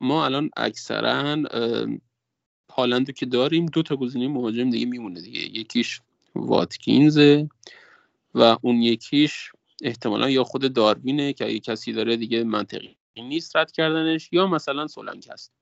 [0.00, 1.36] ما الان اکثرا
[2.72, 5.40] هالندو که داریم دو تا گزینه مهاجم دیگه میمونه دیگه.
[5.40, 6.00] یکیش
[6.34, 7.48] واتکینزه
[8.34, 13.72] و اون یکیش احتمالا یا خود داروینه که اگه کسی داره دیگه منطقی نیست رد
[13.72, 15.52] کردنش یا مثلا سولانک هست.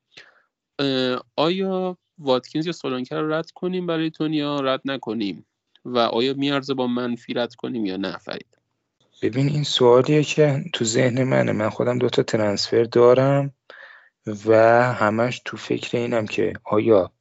[1.37, 5.47] آیا واتکینز یا سولانکه رو رد کنیم برای تونیا رد نکنیم؟
[5.85, 8.59] و آیا میارزه با منفی رد کنیم یا نه؟ فرید.
[9.23, 11.53] ببین این سوالیه که تو ذهن منه.
[11.53, 13.55] من خودم دوتا ترنسفر دارم
[14.47, 14.55] و
[14.93, 17.13] همش تو فکر اینم که آیا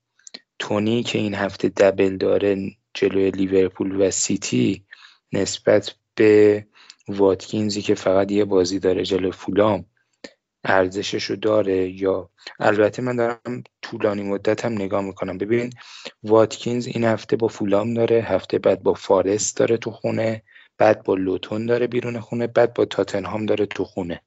[0.60, 4.86] تونی که این هفته دبل داره جلوی لیورپول و سیتی
[5.34, 6.65] نسبت به
[7.08, 9.86] واتکینزی که فقط یه بازی داره جلو فولام
[10.63, 15.38] ارزشش رو داره یا البته من دارم طولانی مدت هم نگاه می‌کنم.
[15.38, 15.69] ببین
[16.24, 20.43] واتکینز این هفته با فولام داره هفته بعد با فارست داره تو خونه
[20.78, 24.21] بعد با لوتون داره بیرون خونه بعد با تاتنهام داره تو خونه.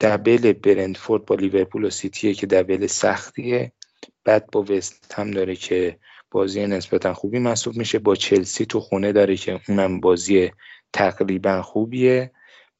[0.00, 3.72] دبل برندفورد با لیورپول و سیتیه که دبل سختیه.
[4.24, 5.98] بعد با وست هم داره که
[6.30, 7.98] بازی نسبتا خوبی محسوب میشه.
[7.98, 10.50] با چلسی تو خونه داره که اونم بازی
[10.92, 12.30] تقریبا خوبیه.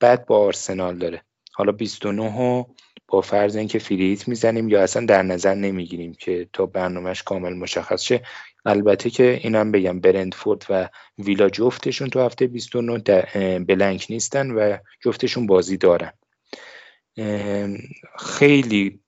[0.01, 1.23] بعد با آرسنال داره.
[1.61, 2.65] حالا 29 و
[3.09, 8.03] با فرض اینکه فریت می‌زنیم یا اصلا در نظر نمی‌گیریم که تا برنامهش کامل مشخص
[8.03, 8.23] شه
[8.65, 15.47] البته که اینم بگم برندفورد و ویلا جفتشون تو هفته 29 بلنک نیستن و جفتشون
[15.47, 16.13] بازی دارن.
[18.19, 19.01] خیلی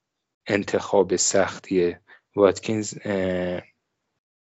[0.47, 2.01] انتخاب سختیه
[2.37, 2.95] واتکینز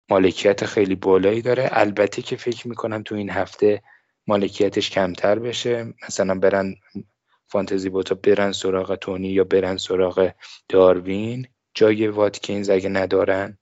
[0.09, 1.69] مالکیت خیلی بالایی داره.
[1.71, 3.81] البته که فکر می‌کنم تو این هفته
[4.27, 5.93] مالکیتش کمتر بشه.
[6.07, 6.75] مثلا برن
[7.51, 10.31] فانتزی بوتا برن سراغ تونی یا برن سراغ
[10.69, 13.57] داروین؟ جای واتکینز اگه ندارن.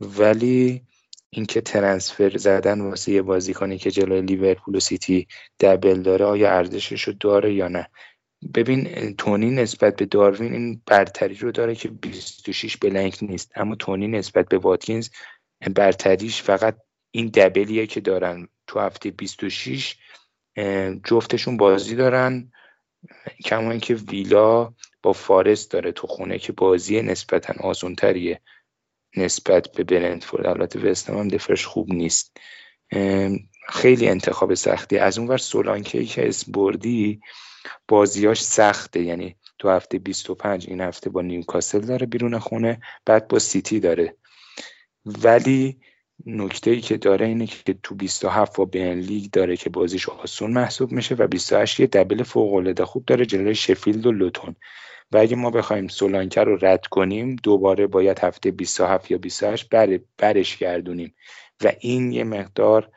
[0.00, 0.82] ولی
[1.30, 5.26] اینکه ترنسفر زدن واسه یه بازیکنی که جلوی لیورپول و سیتی
[5.60, 7.88] دبل داره آیا ارزشش رو داره یا نه؟
[8.54, 13.52] ببین تونی نسبت به داروین این برتری رو داره که 26 بلنک نیست.
[13.56, 15.08] اما تونی نسبت به واتکینز
[15.74, 16.78] برتریش فقط
[17.10, 18.48] این دبلیه که دارن.
[18.66, 19.96] تو هفته 26
[21.04, 22.52] جفتشون بازی دارن.
[23.44, 28.40] کما اینکه ویلا با فارست داره تو خونه که بازی نسبتا آسونتریه
[29.16, 32.36] نسبت به برندفورد البته وستم هم دفرش خوب نیست.
[33.68, 34.98] خیلی انتخاب سختی.
[34.98, 37.20] از اون ور سولانکه که اسبوردی
[37.88, 39.02] بازیاش سخته.
[39.02, 44.16] یعنی تو هفته 25 این هفته با نیوکاسل داره بیرون خونه بعد با سیتی داره.
[45.04, 45.80] ولی
[46.26, 50.50] نکته ای که داره اینه که تو 27 و بین لیگ داره که بازیش آسون
[50.50, 54.56] محسوب میشه و 28 یه دبل فوق العاده خوب داره جلوی شفیلد و لوتون.
[55.12, 60.00] و اگه ما بخوایم سولانکه رو رد کنیم دوباره باید هفته 27 یا 28 بر
[60.18, 61.14] برش گردونیم.
[61.64, 62.90] و این یه مقدار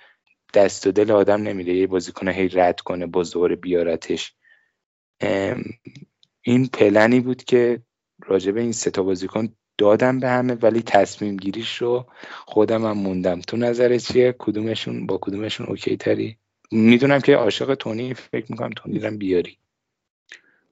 [0.54, 4.34] دست و دل آدم نمیده یه بازیکن هی رد کنه با زور بیارتش.
[6.42, 7.82] این پلنی بود که
[8.26, 12.06] راجب این سه تا بازیکن دادم به همه ولی تصمیم گیریش رو
[12.46, 13.42] خودم هم موندم.
[13.42, 16.38] تو نظر چیه؟ کدومشون با کدومشون اوکی تری؟
[16.72, 19.58] می‌دونم که عاشق تونی فکر می‌کنم تونی رو بیاری.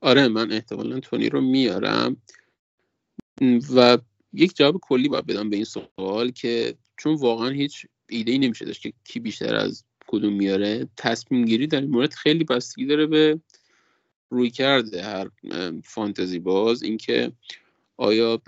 [0.01, 2.17] آره من احتمالا تونی رو میارم.
[3.75, 3.97] و
[4.33, 8.65] یک جواب کلی باید بدم به این سوال که چون واقعا هیچ ایده ای نمیشه
[8.65, 13.05] داشت که کی بیشتر از کدوم میاره تصمیم گیری در این مورد خیلی بستگی داره
[13.05, 13.39] به
[14.29, 15.29] روی کرده هر
[15.83, 16.83] فانتزی باز.
[16.83, 17.31] اینکه
[17.97, 18.41] آیا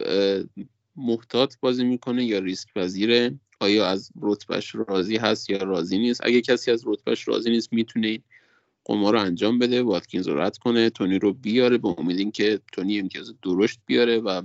[0.95, 6.41] محتاط بازی می‌کنه یا ریسک پذیره آیا از رتبهش راضی هست یا راضی نیست؟ اگه
[6.41, 8.19] کسی از رتبهش راضی نیست می‌تونه
[8.85, 12.99] قمار رو انجام بده واتکینز رو رد کنه تونی رو بیاره به امید اینکه تونی
[12.99, 14.41] امتیاز درشت بیاره و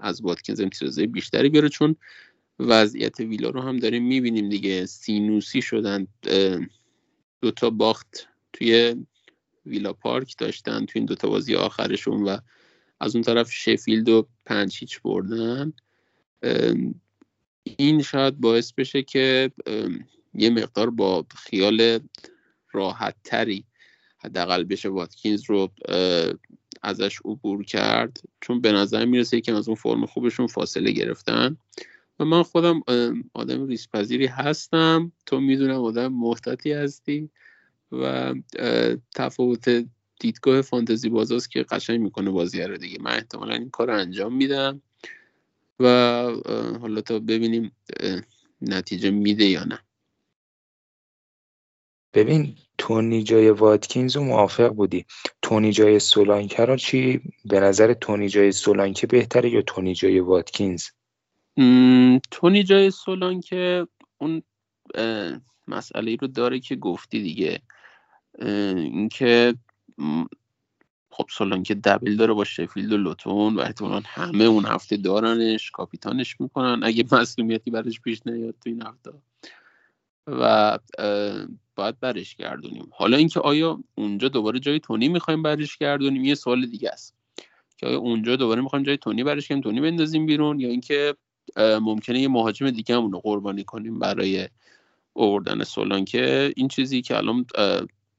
[0.00, 1.68] از واتکینز امتیازهای بیشتری بیاره.
[1.68, 1.96] چون
[2.58, 4.86] وضعیت ویلا رو هم داریم می‌بینیم دیگه.
[4.86, 6.06] سینوسی شدن
[7.40, 8.96] دوتا باخت توی
[9.66, 12.36] ویلا پارک داشتن توی این دوتا بازی آخرشون و
[13.00, 15.72] از اون طرف شفیلد و پنج هیچ بردن.
[17.62, 19.50] این شاید باعث بشه که
[20.34, 22.00] یه مقدار با خیال
[22.72, 23.64] راحت تری
[24.18, 25.70] حداقل بشه واتکینز رو
[26.82, 28.20] ازش عبور کرد.
[28.40, 31.56] چون به نظر می‌رسه که از اون فرم خوبشون فاصله گرفتن.
[32.18, 32.82] و من خودم
[33.34, 35.12] آدم ریسپذیری هستم.
[35.26, 37.30] تو می‌دونم آدم محتاطی هستی
[37.92, 38.34] و
[39.14, 39.86] تفاوت
[40.20, 42.98] دیدگاه فانتزی بازاست که قشنگ می‌کنه بازی رو دیگه.
[43.00, 44.82] من احتمالا این کار رو انجام میدم
[45.80, 45.86] و
[46.80, 47.72] حالا تا ببینیم
[48.60, 49.78] نتیجه میده یا نه.
[52.14, 55.06] ببین تونی جای واتکینز رو موافق بودی.
[55.42, 60.84] تونی جای سولانکه رو چی؟ به نظر تونی جای سولانکه بهتره یا تونی جای واتکینز؟
[62.30, 63.86] تونی جای سولانکه
[64.18, 64.42] اون
[65.68, 67.62] مسئله رو داره که گفتی دیگه.
[68.38, 69.54] اینکه
[71.10, 76.40] خب که دبل داره با شفیلد و لوتون و احتمالا همه اون هفته دارنش کاپیتانش
[76.40, 76.80] می‌کنن.
[76.82, 79.10] اگه مسئولیتی برش پیش نیاد تو این هفته.
[80.26, 80.78] و
[81.74, 82.88] باید برش گردونیم.
[82.92, 87.14] حالا اینکه آیا اونجا دوباره جای تونی می‌خوایم برش گردونیم یه سوال دیگه است.
[87.76, 91.14] که آیا اونجا دوباره می‌خوایم جای تونی برش کنیم تونی بندازیم بیرون یا اینکه
[91.56, 94.48] ممکنه یه مهاجم دیگه رو قربانی کنیم برای
[95.12, 97.46] اووردن سولانکه این چیزی که الان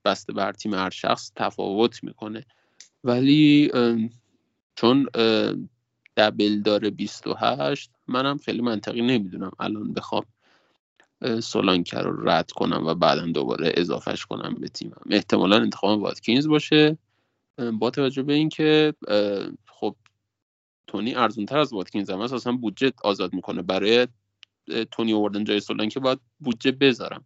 [0.05, 2.45] بسته بر تیم هر شخص تفاوت می‌کنه.
[3.03, 3.71] ولی
[4.75, 5.07] چون
[6.17, 10.25] دبل داره 28 منم خیلی منطقی نمی‌دونم الان بخوام
[11.39, 15.01] سولانکه رو رد کنم و بعدا دوباره اضافهش کنم به تیمم.
[15.09, 16.97] احتمالا انتخاب واتکینز باشه.
[17.79, 18.93] با توجه به اینکه
[19.67, 19.95] خب
[20.87, 23.61] تونی ارزونتر از واتکینز هم اصلا بودجه آزاد می‌کنه.
[23.61, 24.07] برای
[24.91, 27.25] تونی اووردن جای که باید بودجه بذارم.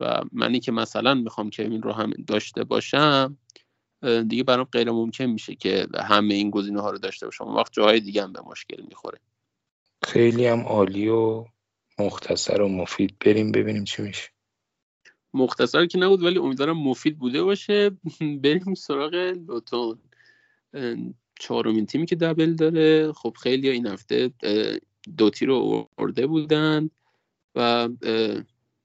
[0.00, 3.38] و منی که مثلا می‌خوام کوین رو هم داشته باشم
[4.28, 7.44] دیگه برام غیر ممکن میشه که همه این گزینه ها رو داشته باشم.
[7.44, 9.18] وقت جاهای دیگه هم به مشکل می‌خوره.
[10.02, 11.44] خیلی هم عالی و
[11.98, 13.16] مختصر و مفید.
[13.20, 14.28] بریم ببینیم چی میشه.
[15.34, 17.90] مختصر که نبود ولی امیدوارم مفید بوده باشه.
[18.42, 19.98] بریم سراغ لوتون.
[21.40, 23.12] چهارمین تیمی که دبل داره.
[23.12, 24.30] خب خیلی این هفته
[25.16, 26.90] دوتی رو ارده بودن
[27.54, 27.88] و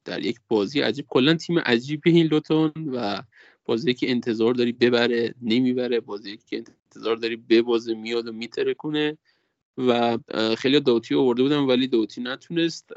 [0.05, 1.05] در یک بازی عجیب.
[1.09, 3.23] کلا تیم عجیبی این لوتون و
[3.65, 5.99] بازی که انتظار داری ببره نمی‌بره.
[5.99, 9.17] بازی که انتظار داری ببازه میاد و میتره کنه
[9.77, 10.17] و
[10.57, 12.89] خیلی دوتی آورده بودن ولی دوتی نتونست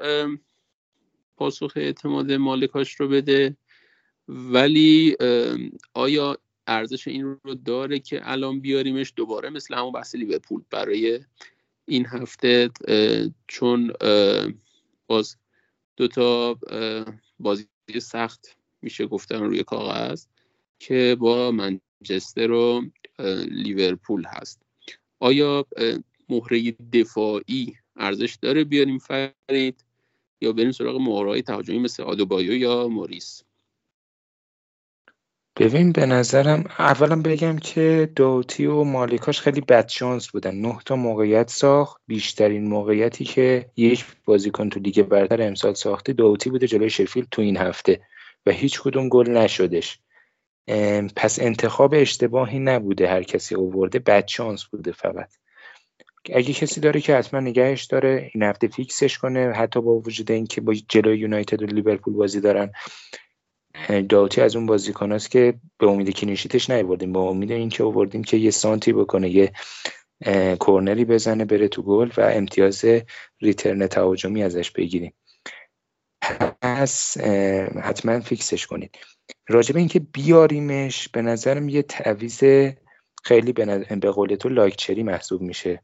[1.37, 3.57] پاسخ اعتماد مالکاش رو بده.
[4.29, 5.17] ولی
[5.95, 11.21] آیا ارزش این رو داره که الان بیاریمش دوباره مثل همون بحث لیورپول برای
[11.85, 12.71] این هفته؟
[13.47, 13.93] چون
[15.07, 15.37] باز
[15.97, 16.59] دوتا
[17.39, 17.67] بازی
[18.03, 20.27] سخت میشه گفتن روی کاغذ
[20.79, 22.83] که با منچستر و
[23.49, 24.63] لیورپول هست.
[25.21, 25.67] آیا
[26.29, 29.85] مهره دفاعی ارزش داره بیاریم فرید
[30.41, 33.43] یا بریم سراغ مهرهای تهاجمی مثل آدوبایو یا موریس؟
[35.57, 40.55] ببین به نظرم اولا بگم که دوتی و مالکاش خیلی بدشانس بودن.
[40.55, 46.51] نه تا موقعیت ساخت بیشترین موقعیتی که یک بازیکن تو لیگ برتر امسال ساخته دوتی
[46.51, 48.01] بوده جلوی شفیل تو این هفته
[48.47, 49.99] و هیچ کدوم گل نشدش.
[51.17, 55.31] پس انتخاب اشتباهی نبوده هر کسی اوورده بدشانس بوده فقط.
[56.35, 60.31] اگه کسی داره که حتما نگهش داره این هفته fix ش کنه حتی با وجود
[60.31, 62.73] اینکه با جلوی یونایتد و لیورپول بازی دارن.
[64.09, 67.85] داوتی از اون بازیکن است که به امید clean sheet ش نیوردیم با امید اینکه
[67.85, 69.53] آوردیم که یه سانتری بکنه یه
[70.61, 72.85] کرنری بزنه بره تو گل و امتیاز
[73.41, 75.13] return تهاجمی ازش بگیریم.
[76.63, 77.19] پس
[77.83, 78.99] حتما fix ش کنید.
[79.49, 82.41] راجب اینکه بیاریمش به نظرم یه تعویض
[83.25, 85.83] خیلی به, قول تو لایکچری محسوب میشه.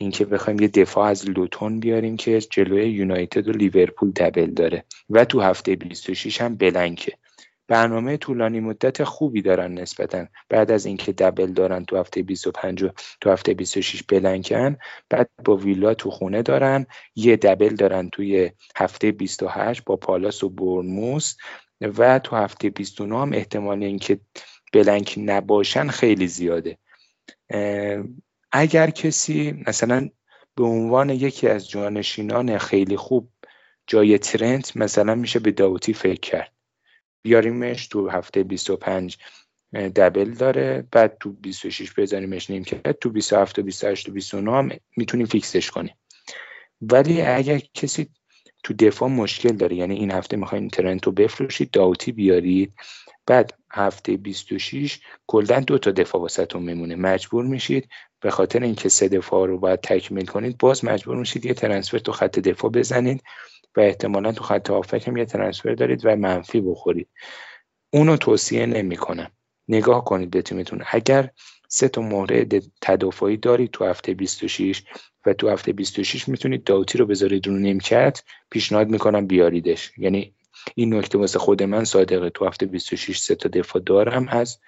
[0.00, 4.84] اینکه بخوایم یه دفاع از لوتون بیاریم که جلوی یونایتد و لیورپول دبل داره.
[5.10, 7.12] و تو هفته 26 هم بلنکه.
[7.68, 10.26] برنامه طولانی مدت خوبی دارن نسبتا.
[10.48, 14.76] بعد از اینکه دبل دارن تو هفته 25 و تو هفته 26 بلنکن
[15.10, 16.86] بعد با ویلا تو خونه دارن.
[17.16, 21.36] یه دبل دارن توی هفته 28 با پالاس و برنموس
[21.80, 24.20] و تو هفته 29 هم احتمال اینکه
[24.72, 26.78] بلنک نباشن خیلی زیاده.
[28.52, 30.08] اگر کسی مثلا
[30.54, 33.30] به عنوان یکی از جانشینان خیلی خوب
[33.86, 36.52] جای ترنت مثلا میشه به داوتی فکر کرد.
[37.22, 39.18] بیاریمش تو هفته 25
[39.74, 44.70] دبل داره بعد تو 26 بزنیمش نیم کرد تو 27 و 28 و 29 هم
[44.96, 45.94] می‌تونیم فیکسش کنیم.
[46.82, 48.08] ولی اگر کسی
[48.62, 52.74] تو دفاع مشکل داره یعنی این هفته می‌خواین ترنت رو بفروشید داوتی بیارید
[53.26, 56.96] بعد هفته 26 کلا دو تا دفاع واسهتون میمونه.
[56.96, 57.88] مجبور میشید
[58.20, 62.12] به خاطر اینکه سه دفاع رو باید تکمیل کنید باز مجبور میشید یه ترنسفر تو
[62.12, 63.22] خط دفاع بزنید
[63.76, 67.08] و احتمالا تو خط هافک هم یه ترنسفر دارید و منفی بخورید.
[67.92, 69.30] اونو توصیه نمی‌کنم.
[69.68, 70.82] نگاه کنید به تیمتون.
[70.90, 71.30] اگر
[71.68, 74.82] سه تا مورد تدافعی دارید تو هفته 26
[75.26, 79.92] و تو هفته 26 می‌تونید داوتی رو بذارید رو نیمکت پیشنهاد می‌کنم بیاریدش.
[79.98, 80.34] یعنی
[80.74, 82.30] این نکته واسه خود من صادقه.
[82.30, 84.58] تو هفته 26 سه تا دفاع دارم از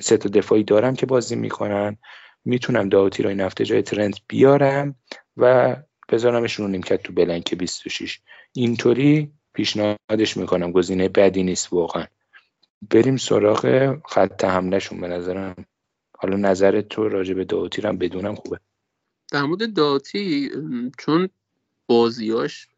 [0.00, 1.98] سه تا دفاعی دارم که بازی می‌کنن.
[2.46, 4.94] می‌تونم داوتی رو این هفته جای ترند بیارم
[5.36, 5.76] و
[6.08, 8.20] بذارمش رو نیمکت تو بلنک 26
[8.52, 10.72] اینطوری پیشنهادش می‌کنم.
[10.72, 12.04] گزینه بدی نیست واقعا.
[12.90, 15.66] بریم سراغ خط حملهشون به نظرم.
[16.18, 18.60] حالا نظر تو راجع به داوتی رو بدونم خوبه.
[19.32, 20.50] در مورد داوتی
[20.98, 21.28] چون
[21.86, 22.68] بازیاش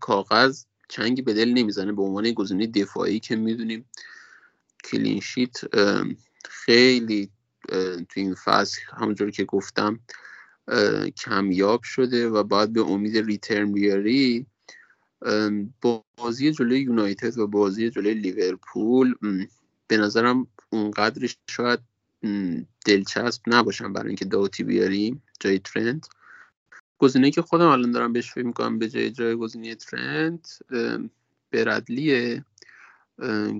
[0.00, 1.92] کاغذ چنگی به دل نمی‌زنه.
[1.92, 3.84] به عنوان گزینه دفاعی که می‌دونیم.
[4.84, 5.60] کلینشیت
[6.44, 7.30] خیلی
[8.08, 10.00] تو این فصل همونجور که گفتم
[11.16, 14.46] کمیاب شده و باید به امید ریترن بیاری
[16.16, 19.14] بازی جلوی یونایتد و بازی جلوی لیورپول
[19.88, 21.80] به نظرم اونقدرش شاید
[22.86, 26.06] دلچسب نباشن برای اینکه داوتی بیاریم جای ترند
[26.98, 30.48] گزینه که خودم الان دارم بهش فکر می‌کنم به جای جای گزینه ترند
[31.50, 32.44] برادلیه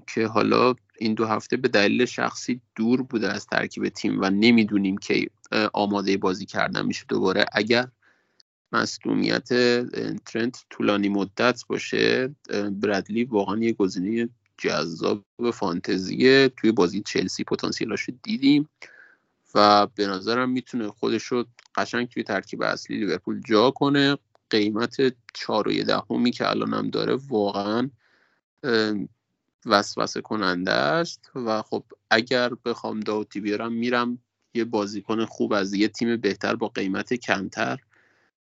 [0.07, 4.99] که حالا این دو هفته به دلیل شخصی دور بوده از ترکیب تیم و نمی‌دونیم
[4.99, 5.31] که
[5.73, 7.45] آماده بازی کردن میشه دوباره.
[7.53, 7.89] اگر
[8.73, 9.49] مصدومیت
[10.25, 12.35] ترنت طولانی مدت باشه
[12.71, 14.29] برادلی واقعا یه گزینه
[14.59, 15.25] جذاب
[15.55, 16.51] فانتزیه.
[16.57, 18.69] توی بازی چلسی پتانسیلاش رو دیدیم
[19.55, 21.47] و به نظرم می‌تونه خودش رو
[21.77, 24.17] قشنگ توی ترکیب اصلی لیورپول جا کنه.
[24.51, 24.97] قیمت
[25.35, 27.91] چهار و دهمی که الان هم داره واقعا
[29.69, 34.19] وسوسه کننده است و خب اگر بخوام داوتی بیارم میرم
[34.55, 37.79] یه بازیکن خوب از یه تیم بهتر با قیمت کمتر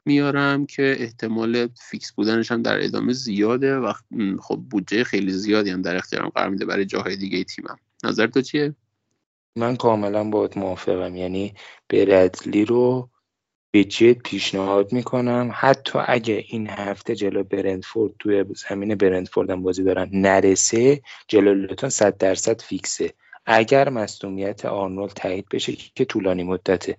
[0.07, 3.93] میارم که احتمال فیکس بودنش هم در ادامه زیاده و
[4.41, 7.79] خب بودجه خیلی زیادی هم در اختیارم قرار میده برای جاهای دیگه تیمم.
[8.05, 8.75] نظر تو چیه؟
[9.57, 11.17] من کاملا باید موافقم.
[11.17, 11.55] یعنی
[11.89, 13.09] بردلی رو
[13.75, 19.83] به جد پیشنهاد می‌کنم؟ حتی اگه این هفته جلو برندفورد توی زمین برندفورد هم بازی
[19.83, 23.13] دارن نرسه جلو لوتون صد درصد فیکسه.
[23.47, 26.97] اگر مصدومیت آرنولد تایید بشه که طولانی مدته.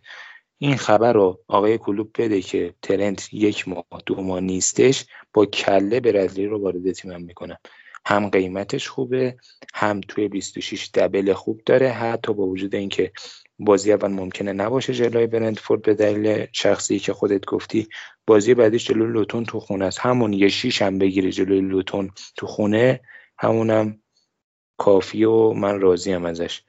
[0.57, 5.99] این خبر رو آقای کلوب بده که ترنت یک ماه دو ماه نیستش با کله
[5.99, 7.57] برزیل رو وارد تیمم می‌کنم
[8.05, 9.38] هم قیمتش خوبه
[9.74, 13.11] هم توی 26 دبل خوب داره حتی با وجود اینکه
[13.60, 17.88] بازی اول ممکنه نباشه جلوی برندفورد به دلیل شخصی که خودت گفتی.
[18.28, 19.99] بازی بعدیش جلوی لوتون تو خونه است.
[19.99, 22.99] همون یه شیش هم بگیره جلوی لوتون تو خونه
[23.38, 23.99] همونم
[24.78, 26.62] کافی و من راضیم ازش.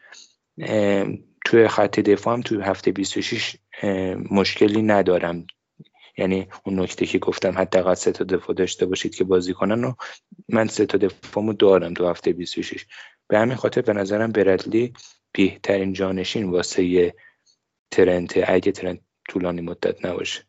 [1.45, 3.57] توی خط دفاع هم توی هفته 26
[4.31, 5.47] مشکلی ندارم.
[6.19, 9.95] یعنی اون نکته که گفتم حداقل سه تا دفاع داشته باشید که بازی کنن و
[10.49, 12.87] من سه تا دفاعمو دارم تو هفته 26
[13.29, 14.93] به همین خاطر به نظرم برادلی
[15.35, 17.15] بهترین جانشین واسه
[17.91, 20.45] ترنت اگه ترنت طولانی مدت نباشه.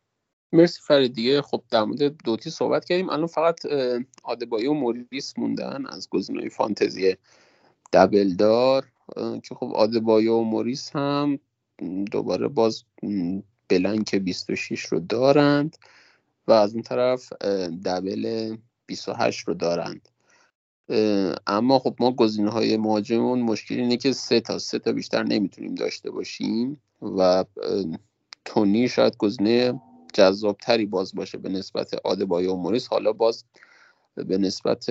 [0.51, 1.41] مرسی فرید دیگه.
[1.41, 3.09] خب در مورد دوتی صحبت کردیم.
[3.09, 3.65] الان فقط
[4.23, 7.15] آدبایی و موریس موندن از گزینه‌های فانتزی
[7.93, 11.39] دبلدار که خب آدبایو و موریس هم
[12.11, 12.83] دوباره باز
[13.69, 15.77] بلنک 26 رو دارند
[16.47, 17.33] و از اون طرف
[17.85, 18.55] دبل
[18.85, 20.09] 28 رو دارند.
[21.47, 25.75] اما خب ما گزینه های مهاجمون مشکل اینه که سه تا سه تا بیشتر نمی‌تونیم
[25.75, 27.45] داشته باشیم و
[28.45, 29.81] تونی شاید گزینه
[30.13, 32.87] جذابتری باز باشه به نسبت آدبایو و موریس.
[32.87, 33.43] حالا باز
[34.15, 34.89] به نسبت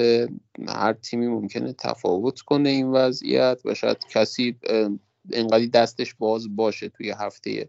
[0.68, 4.56] هر تیمی ممکنه تفاوت کنه این وضعیت و شاید کسی
[5.32, 7.68] انقدی دستش باز باشه توی هفته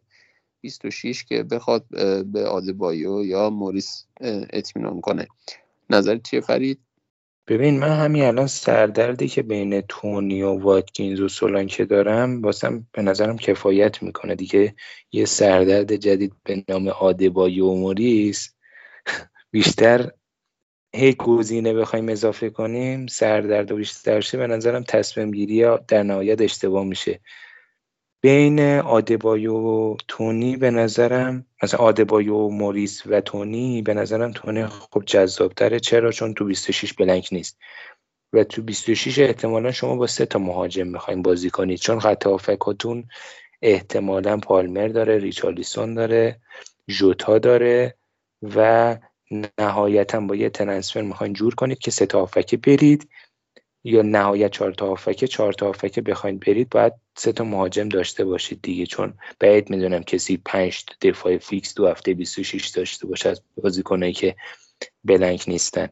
[0.62, 1.86] 26 که بخواد
[2.26, 4.06] به آدبایو یا موریس
[4.54, 5.28] اطمینان کنه.
[5.90, 6.80] نظر چیه فرید؟
[7.48, 13.02] ببین من همین الان سردردی که بین تونی و واتکینز و سولانکه دارم واسم به
[13.02, 14.76] نظرم کفایت می‌کنه دیگه.
[15.12, 18.56] یه سردرد جدید به نام آدبایو و موریس
[19.52, 20.12] بیشتر
[20.96, 26.42] هی گزینه بخوایم اضافه کنیم سردرد و بیشتر شه به نظرم تصمیم گیری در نهایت
[26.42, 27.20] اشتباه میشه.
[28.26, 34.66] بین آدبایو و تونی به نظرم مثلا آدبایو و موریس و تونی به نظرم تونی
[34.66, 35.80] خب جذابتره.
[35.80, 37.58] چرا؟ چون تو 26 بلنک نیست.
[38.34, 41.80] و تو 26 احتمالا شما با سه تا مهاجم می‌خوایم بازی کنید.
[41.80, 43.08] چون خط هافکاتون
[43.62, 46.40] احتمالا پالمر داره ریچارلیسون داره
[46.90, 47.96] ژوتا داره
[48.56, 48.98] و
[49.60, 52.30] نهایتا با یه transfer می‌خواین جور کنید که سه تا
[52.64, 53.10] برید.
[53.88, 58.26] یا نهایت چهار تا هافبکه چهار تا هافبکه بخواید برید باید سه تا مهاجم داشته
[58.26, 63.42] باشید دیگه چون بعید می‌دونم کسی پنج دفاع fix دو هفته 26 داشته باشه از
[63.64, 64.36] بازیکنایی که
[65.04, 65.90] blank نیستن.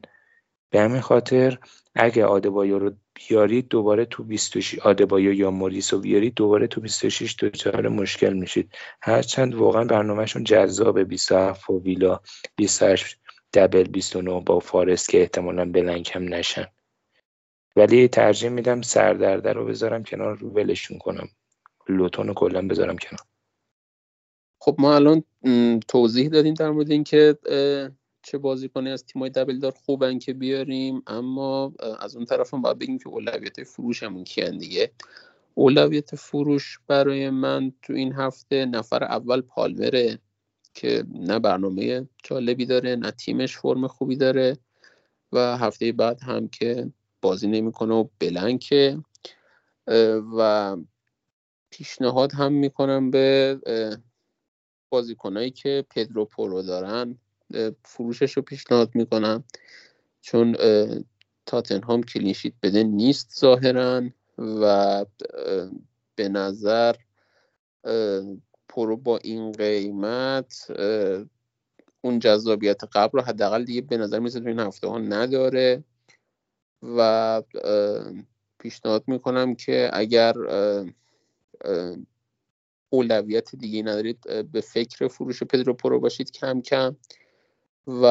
[0.70, 1.58] به همین خاطر
[1.94, 7.36] اگه آدبایو رو بیارید دوباره تو 26 آدبایو یا موریس رو بیارید دوباره تو 26
[7.40, 8.72] دچار مشکل میشید.
[9.02, 12.20] هرچند واقعا برنامهشون جذاب 27 و ویلا
[12.56, 13.18] 28
[13.52, 16.73] دبل 29 با فارست که احتمالا بلنک هم نشن.
[17.76, 21.28] ولی ترجیح میدم سردرده رو بذارم کنار رو ولشون کنم.
[21.88, 23.26] لوتون رو کلا بذارم کنار.
[24.58, 25.24] خب ما الان
[25.88, 27.38] توضیح دادیم در مورد اینکه
[28.22, 31.02] چه بازیکنی از تیمای دبل دار خوبن که بیاریم.
[31.06, 34.92] اما از اون طرف هم باید بگیم که اولویت فروشمون کیان دیگه.
[35.54, 40.18] اولویت فروش برای من تو این هفته نفر اول پالمره
[40.74, 44.56] که نه برنامه جالبی داره نه تیمش فرم خوبی داره
[45.32, 46.90] و هفته بعد هم که
[47.24, 48.98] بازی نمی‌کنه و بلنکه.
[50.36, 50.76] و
[51.70, 53.58] پیشنهاد هم می‌کنم به
[54.88, 57.18] بازیکنایی که پدرو پرو دارن
[57.84, 59.44] فروشش رو پیشنهاد می‌کنم.
[60.20, 60.56] چون
[61.46, 64.02] تاتنهام clean sheet بده نیست ظاهرا
[64.38, 65.04] و
[66.14, 66.94] به نظر
[68.68, 70.66] پرو با این قیمت
[72.00, 75.84] اون جذابیت قبل رو حداقل دیگه به نظر می‌رسه تو این هفته ها نداره.
[76.96, 77.42] و
[78.58, 80.34] پیشنهاد می‌کنم که اگر
[82.90, 86.96] اولویت دیگه ندارید به فکر فروش پدرو پرو باشید کم کم
[87.86, 88.04] و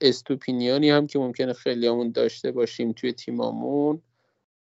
[0.00, 4.02] استوپینیانی هم که ممکنه خیلی همون داشته باشیم توی تیمامون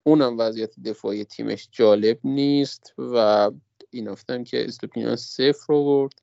[0.03, 3.51] اونم وضعیت دفاعی تیمش جالب نیست و
[3.91, 6.23] این هفتم که استوپینیان صفر رو برد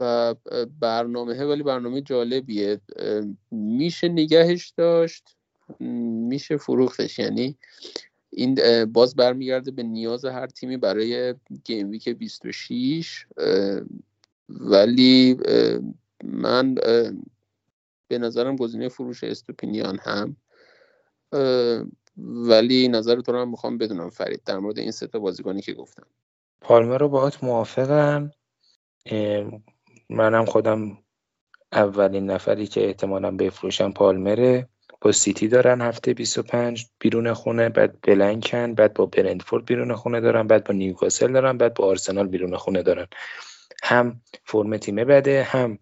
[0.00, 0.34] و
[0.80, 2.80] برنامه ولی برنامه جالبیه.
[3.50, 5.37] میشه نگهش داشت.
[5.80, 7.18] میشه فروختش.
[7.18, 7.56] یعنی
[8.30, 13.26] این باز برمیگرده به نیاز هر تیمی برای گیم ویک 26
[14.48, 15.36] ولی
[16.24, 16.74] من
[18.08, 20.36] به نظرم گزینه فروش استوپینیان هم
[22.48, 25.72] ولی نظر تو رو هم می‌خوام بدونم فرید در مورد این سه تا بازیکنی که
[25.74, 26.06] گفتم.
[26.60, 28.30] پالمر رو باهات موافقم.
[30.10, 30.98] منم خودم
[31.72, 34.68] اولین نفری که احتمالا بفروشم پالمره.
[35.00, 40.46] با سیتی دارن هفته 25 بیرون خونه بعد بلنکن بعد با برندفورد بیرون خونه دارن
[40.46, 43.06] بعد با نیوکاسل دارن بعد با آرسنال بیرون خونه دارن.
[43.82, 45.78] هم فرم تیمه بده هم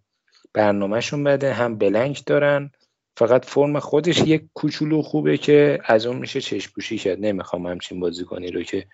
[0.52, 2.70] برنامهشون بده هم بلنک دارن.
[3.16, 7.18] فقط فرم خودش یک کوچولو خوبه که از اون میشه چشم پوشی کرد.
[7.20, 8.86] نمی‌خوام همچین بازی کنی رو که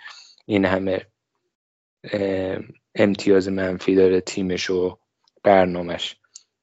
[0.46, 1.06] این همه
[2.94, 4.98] امتیاز منفی داره تیمش و
[5.42, 6.16] برنامهش.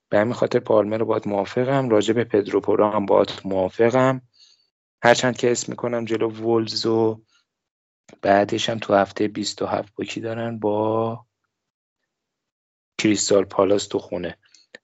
[0.10, 4.22] به همین خاطر پالمر رو باید موافقم راجع به پدرو پورا هم باید موافقم.
[5.04, 7.22] هرچند که اسم می‌کنم جلو وولز و
[8.22, 11.26] بعدش هم تو هفته 27 با کی دارن؟ با
[12.98, 14.38] کریستال پالاس تو خونه.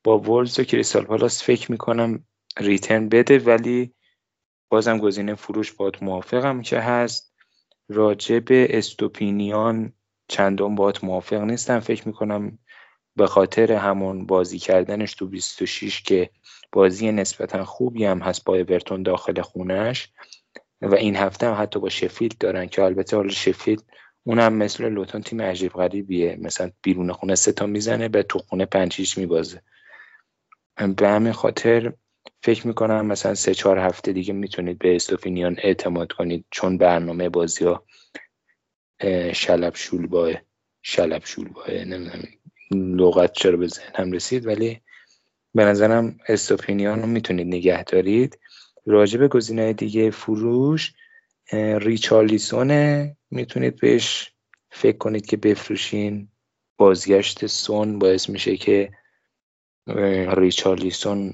[0.04, 2.26] با وولز و کریستال پالاس فکر می‌کنم
[2.58, 3.94] ریترن بده ولی
[4.70, 7.34] بازم گزینه فروش باید موافقم که هست.
[7.90, 9.94] راجع به استوپینیان
[10.28, 11.80] چندان باید موافق نیستم.
[11.80, 12.60] فکر می‌کنم
[13.16, 16.30] به خاطر همون بازی کردنش تو 26 که
[16.72, 20.10] بازی نسبتا خوبی هم هست با اورتون داخل خونش
[20.82, 23.84] و این هفته هم حتی با شفیلد دارن که البته حالا شفیلد
[24.24, 26.38] اونم مثل لوتون تیم عجیب غریبیه.
[26.42, 29.62] مثلا بیرون خونه سه تا می‌زنه به تو خونه پنج میبازه.
[30.98, 31.94] به همین خاطر
[32.44, 37.66] فکر می‌کنم مثلا سه چهار هفته دیگه می‌تونید به استوفینیان اعتماد کنید چون برنامه بازی
[37.66, 37.86] ها
[39.34, 40.32] شلب شولباه
[40.82, 42.24] شلب شولباه نمی‌دونم.
[42.72, 44.82] لغت چرا به ذهنم رسید ولی
[45.54, 48.40] به نظرم استوپینیان رو می‌تونید نگه دارید.
[48.86, 50.94] راجع به گزینه دیگه فروش
[51.78, 54.32] ریچارلیسونه می‌تونید بهش
[54.70, 56.28] فکر کنید که بفروشین.
[56.78, 58.92] بازگشت سون باعث میشه که
[60.38, 61.34] ریچارلیسون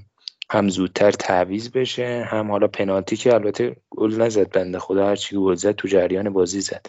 [0.50, 5.56] هم زودتر تعویز بشه هم حالا پنالتی که البته گل نزد بنده خدا هرچی گل
[5.56, 6.86] زد تو جریان بازی زد.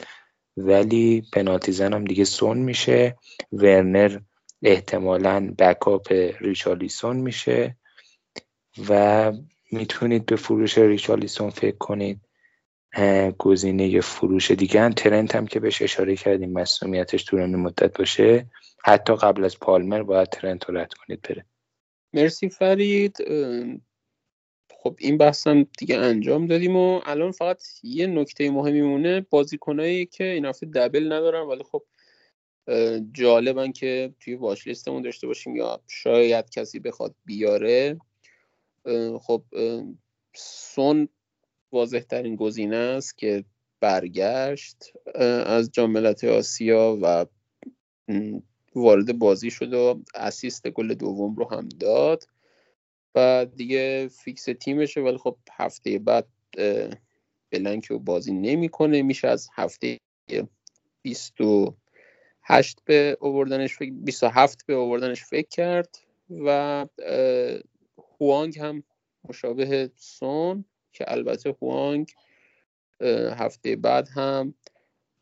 [0.57, 3.17] ولی پنالتی زن هم دیگه سون میشه.
[3.53, 4.19] ورنر
[4.63, 7.77] احتمالا بکاپ ریچارلیسون میشه
[8.89, 9.33] و
[9.73, 12.21] می‌تونید به فروش ریچارلیسون فکر کنید.
[13.39, 18.47] گزینه فروش دیگه ترنت هم که بهش اشاره کردیم مسئولیتش طولانی مدت باشه.
[18.85, 21.45] حتی قبل از پالمر باید ترنت رو رد کنید بره.
[22.13, 23.17] مرسی فرید.
[24.83, 30.25] خب این بحثم دیگه انجام دادیم و الان فقط یه نکته مهمی مونه بازیکنایی که
[30.25, 31.83] این هفته دبل ندارن ولی خب
[33.13, 37.99] جالبن که توی واش لیستمون داشته باشیم یا شاید کسی بخواد بیاره.
[39.21, 39.45] خب
[40.35, 41.09] سون
[41.73, 43.45] واضح ترین گزینه است که
[43.81, 44.93] برگشت
[45.45, 47.27] از جاملت آسیا و
[48.75, 52.25] وارد بازی شد و اسیست گل دوم رو هم داد.
[53.15, 56.29] و دیگه فیکس تیمشه ولی خب هفته بعد
[57.51, 59.03] بلنک رو بازی نمی‌کنه.
[59.03, 59.99] میشه از هفته
[62.43, 65.99] 28 به اووردنش 27 به اووردنش فکر کرد
[66.31, 66.87] و
[68.21, 68.83] هوانگ هم
[69.29, 72.13] مشابه سون که البته هوانگ
[73.37, 74.55] هفته بعد هم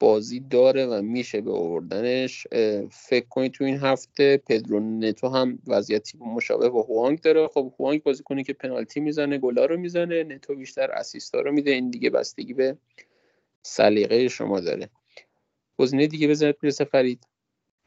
[0.01, 2.47] بازی داره و میشه به آوردنش
[2.91, 7.49] فکر کنید تو این هفته پدرو نتو هم وضعیتی مشابه با هوانگ داره.
[7.49, 11.71] خب هوانگ بازی کنه که پنالتی می‌زنه گلا رو می‌زنه نتو بیشتر اسیستا رو میده.
[11.71, 12.77] این دیگه بستگی به
[13.63, 14.91] سلیقه شما داره.
[15.81, 17.27] گزینه دیگه بزنید می‌رسه فرید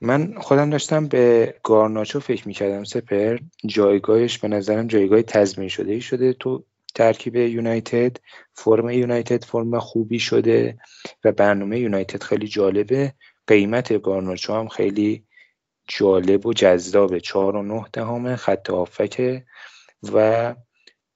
[0.02, 6.02] من خودم داشتم به گارناچو فکر می‌کردم سپر جایگاهش به نظرم جایگاه تضمین شده ای
[6.02, 6.34] شده.
[6.34, 6.66] تو
[6.96, 8.18] ترکیب یونایتد
[8.54, 10.78] فرم یونایتد فرم خوبی شده
[11.24, 13.14] و برنامه یونایتد خیلی جالبه.
[13.48, 15.26] قیمت گارناچو هم خیلی
[15.88, 17.20] جالب و جذابه.
[17.20, 19.46] چهار و نه دهمه خط آفکه
[20.14, 20.56] و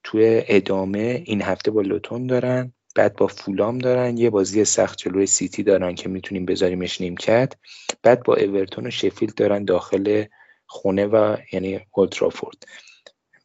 [0.03, 2.73] توی ادامه این هفته با لوتون دارن.
[2.97, 7.53] بعد با فولام دارن یه بازی سخت جلوی سیتی دارن که می‌تونیم بذاریمش نیمکت.
[8.03, 10.25] بعد با اورتون و شفیلد دارن داخل
[10.65, 12.65] خونه و یعنی اولترافورد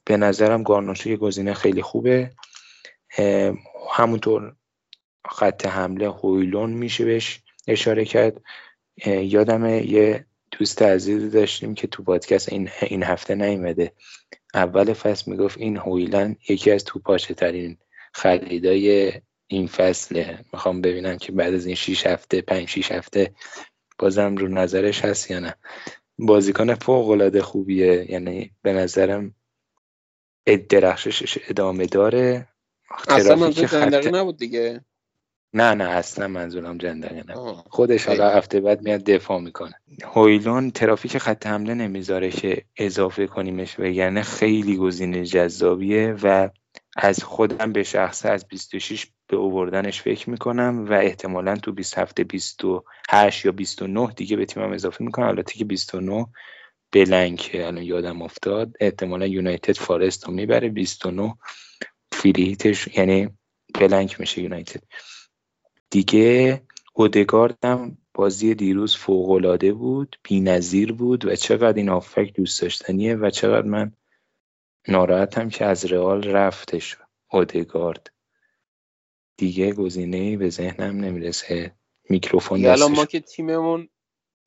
[0.04, 2.30] به نظرم گارناچو یه گزینه خیلی خوبه.
[3.90, 4.54] همونطور
[5.30, 8.40] خط حمله هویلون میشه بهش اشاره کرد.
[9.06, 13.92] یادم یه دوست عزیز داشتیم که تو پادکست این, این هفته نیومده.
[14.54, 17.78] اول فصل می‌گفت این هویلن یکی از تو پاچه ترین
[18.12, 19.12] خریدای
[19.46, 20.44] این فصله.
[20.52, 23.34] می‌خوام ببینم که بعد از این 6 هفته 5 6 هفته
[23.98, 25.54] بازم رو نظرش هست یا نه.
[26.18, 28.06] بازیکن فوق العاده خوبیه.
[28.10, 29.34] یعنی به نظرم
[30.68, 32.48] درخششش ادامه داره.
[33.08, 34.06] اصلا منظور خط...
[34.06, 34.84] نبود دیگه؟
[35.54, 37.34] نه نه اصلا منظورم جندقه نه
[37.70, 39.74] خودش حالا هفته بعد میاد دفاع می‌کنه.
[40.04, 46.48] هویلون ترافیک خط حمله نمی‌ذاره که اضافه کنیمش وگرنه خیلی گزینه جذابیه و
[46.96, 52.24] از خودم به شخصه از 26 به اووردنش فکر می‌کنم و احتمالا تو 20 هفته
[52.24, 55.26] 28 یا 29 دیگه به تیمم اضافه می‌کنم.
[55.26, 56.26] البته که 29
[56.92, 58.76] بلنک الان یادم افتاد.
[58.80, 60.68] احتمالا یونایتد فارست رو می‌بره.
[60.68, 61.34] 29
[62.12, 63.28] فیلیتش یعنی
[63.80, 64.82] بلنک میشه یونایتد.
[65.90, 66.62] دیگه
[66.94, 73.66] اودگاردم بازی دیروز فوقالعاده بود نظیر بود و چقدر این آفک دوست داشتنیه و چقدر
[73.66, 73.92] من
[74.88, 76.96] ناراحتم که از رئال رفتش
[77.30, 78.12] اودگارد
[79.42, 81.74] دیگه گزینه به ذهنم نمی‌رسه.
[82.08, 83.88] میکروفون الان ما که تیممون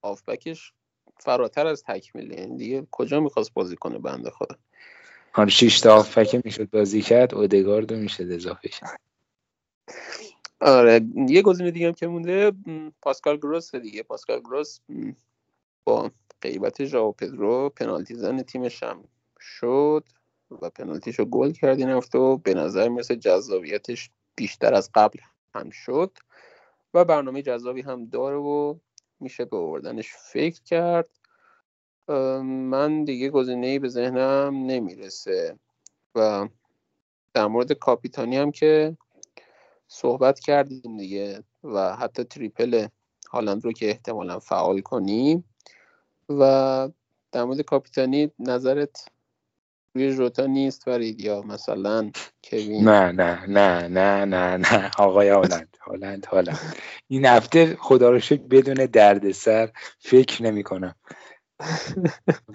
[0.01, 0.73] آفبکش
[1.19, 4.55] فراتر از تکمیله یعنی دیگه کجا می‌خواست بازی کنه بنده خدا؟
[5.33, 8.85] آره شیش تا آفبک می‌شد بازی کرد اودگارد می‌شد اضافه شد
[10.61, 12.51] آره یه گزینه دیگه هم که مونده
[13.01, 14.03] پاسکال گروس دیگه.
[14.03, 14.79] پاسکال گروس
[15.83, 19.03] با غیبت ژائو پدرو پنالتی زن تیمش هم
[19.39, 20.03] شد
[20.61, 25.19] و پنالتیشو گل کرد این هفته و به نظر می‌رسه جذابیتش بیشتر از قبل
[25.55, 26.17] هم شد
[26.93, 28.75] و برنامه جذابی هم داره و
[29.19, 31.09] میشه به آوردنش فکر کرد.
[32.43, 35.59] من دیگه گزینه به ذهنم نمی‌رسه
[36.15, 36.47] و
[37.33, 38.97] در مورد کاپیتانی هم که
[39.87, 42.87] صحبت کردیم دیگه و حتی تریپل
[43.31, 45.45] هالند رو که احتمالا فعال کنیم
[46.29, 46.89] و
[47.31, 49.07] در مورد کاپیتانی نظرت
[49.97, 52.11] جوتا نیست فرید یا مثلا
[52.43, 54.91] کوین؟ نه نه نه نه نه نه.
[54.97, 56.75] آقای هالند هالند هالند.
[57.07, 60.95] این هفته خدا رو شکر بدون دردسر فکر نمی کنم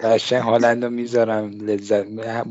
[0.01, 2.05] قشنگ هالند رو می‌ذارم لذت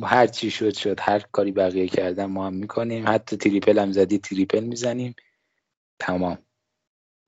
[0.04, 1.00] هر چی شد شد.
[1.00, 3.04] هر کاری بقیه کردن ما هم می‌کنیم.
[3.08, 5.14] حتی triple هم زدی triple می‌زنیم.
[6.00, 6.38] تمام.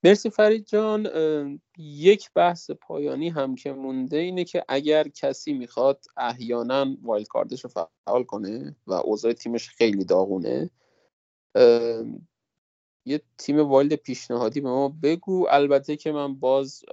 [0.05, 1.09] مرسی فرید جان.
[1.78, 7.64] یک بحث پایانی هم که مونده اینه که اگر کسی می‌خواد احیانا wild card ش
[7.64, 10.70] رو فعال کنه و اوضاع تیمش خیلی داغونه
[13.07, 15.46] یه تیم wild پیشنهادی به ما بگو.
[15.50, 16.84] البته که من باز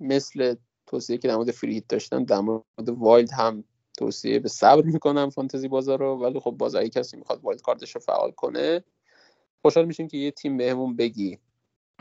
[0.00, 0.54] مثل
[0.86, 3.64] توصیه که در مورد free hit داشتم در مورد wild هم
[3.98, 7.83] توصیه به صبر می‌کنم فانتزی بازا رو ولی خب باز اگه کسی می‌خواد wild card
[7.83, 8.84] ش رو فعال کنه
[9.62, 11.38] خوشحال میشیم که یه تیم بهمون بگی.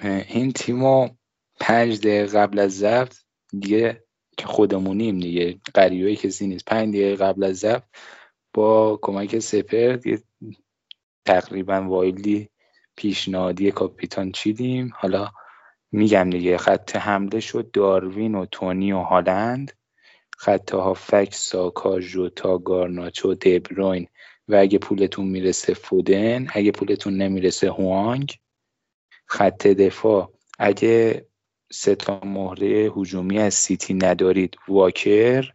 [0.04, 1.10] این تیمو
[1.60, 3.16] پنج دقیقه قبل از ضبط
[3.60, 4.04] دیگه
[4.38, 6.66] که خودمونیم دیگه غریبه کسی نیست.
[6.66, 7.84] پنج دقیقه قبل از ضبط
[8.54, 9.98] با کمک سپر
[11.26, 12.50] تقریبا wild ی
[12.96, 14.92] پیشنهادی کاپیتان چیدیم.
[14.96, 15.30] حالا
[15.92, 19.72] میگم دیگه خط حمله شد داروین و تونی و هالند.
[20.38, 24.08] خط هافک ساکا ژوتا گارناچو دبروین.
[24.48, 28.34] و اگه پولتون می‌رسه فودن اگه پولتون نمی‌رسه هوانگ.
[29.28, 30.34] خط دفاع.
[30.60, 31.28] اگه
[31.72, 35.52] سه تا مهره هجومی از سیتی ندارید واکر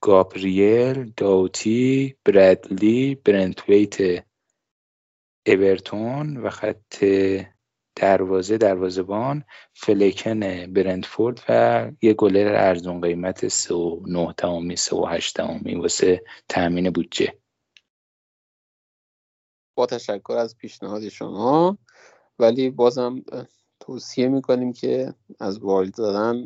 [0.00, 4.24] گابریل داوتی برادلی برنتویت
[5.46, 7.04] اورتون و خط
[7.96, 9.44] دروازه دروازبان
[9.74, 15.74] فلکن برندفورد و یه گلر ارزون قیمت سه و نه تمامی سه و هشت تمامی
[15.74, 17.38] واسه تأمین بودجه.
[19.74, 21.78] با تشکر از پیشنهاد شما.
[22.38, 23.24] ولی بازم
[23.80, 26.44] توصیه می‌کنیم که از وایلد زدن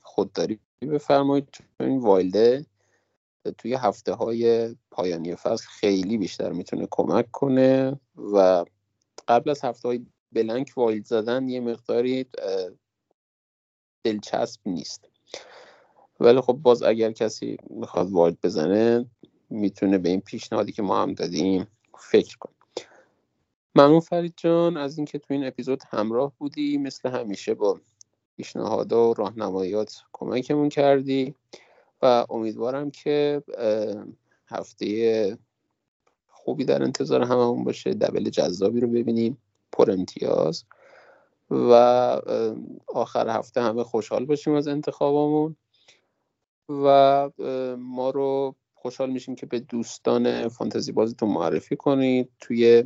[0.00, 1.48] خودداری بفرمایید.
[1.52, 2.66] چون این وایلده
[3.58, 8.64] توی هفته های پایانی فصل خیلی بیشتر می‌تونه کمک کنه و
[9.28, 12.26] قبل از هفته های blank wild زدن یه مقداری
[14.04, 15.08] دلچسب نیست.
[16.20, 19.06] ولی خب باز اگر کسی می‌خواد wild بزنه
[19.50, 21.66] می‌تونه به این پیشنهادی که ما هم دادیم
[21.98, 22.54] فکر کنه.
[23.74, 27.80] ممنون فرید جان از اینکه تو این اپیزود همراه بودی مثل همیشه با
[28.36, 31.34] پیشنهادها و راهنماییات کمکمون کردی
[32.02, 33.42] و امیدوارم که
[34.48, 35.38] هفته
[36.28, 39.38] خوبی در انتظار هممون باشه دبل جذابی رو ببینیم
[39.72, 40.64] پر امتیاز
[41.50, 41.72] و
[42.86, 45.56] آخر هفته همه خوشحال باشیم از انتخابمون
[46.68, 47.30] و
[47.78, 52.30] ما رو خوشحال میشیم که به دوستان فانتزی بازیتون معرفی کنید.
[52.40, 52.84] توی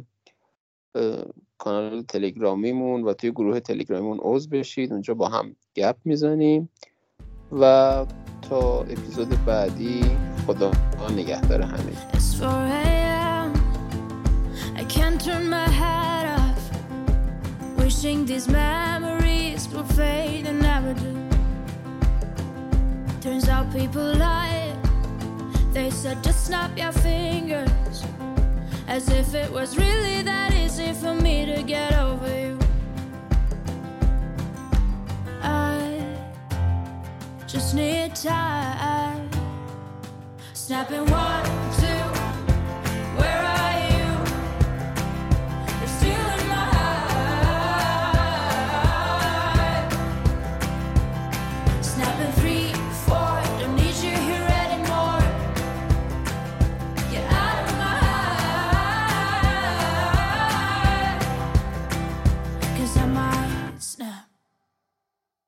[1.58, 4.92] کانال تلگرامیمون و توی گروه تلگرامیمون عضو بشید.
[4.92, 6.68] اونجا با هم گپ می‌زنیم
[7.52, 8.06] و
[8.50, 10.04] تا اپیزود بعدی
[10.46, 10.70] خدا
[11.16, 11.92] نگهدار همه.
[27.94, 28.13] Turns.
[28.94, 32.56] As if it was really that easy for me to get over you.
[35.42, 36.16] I
[37.48, 39.28] just need time.
[40.52, 41.44] Snapping one,
[41.80, 41.83] two.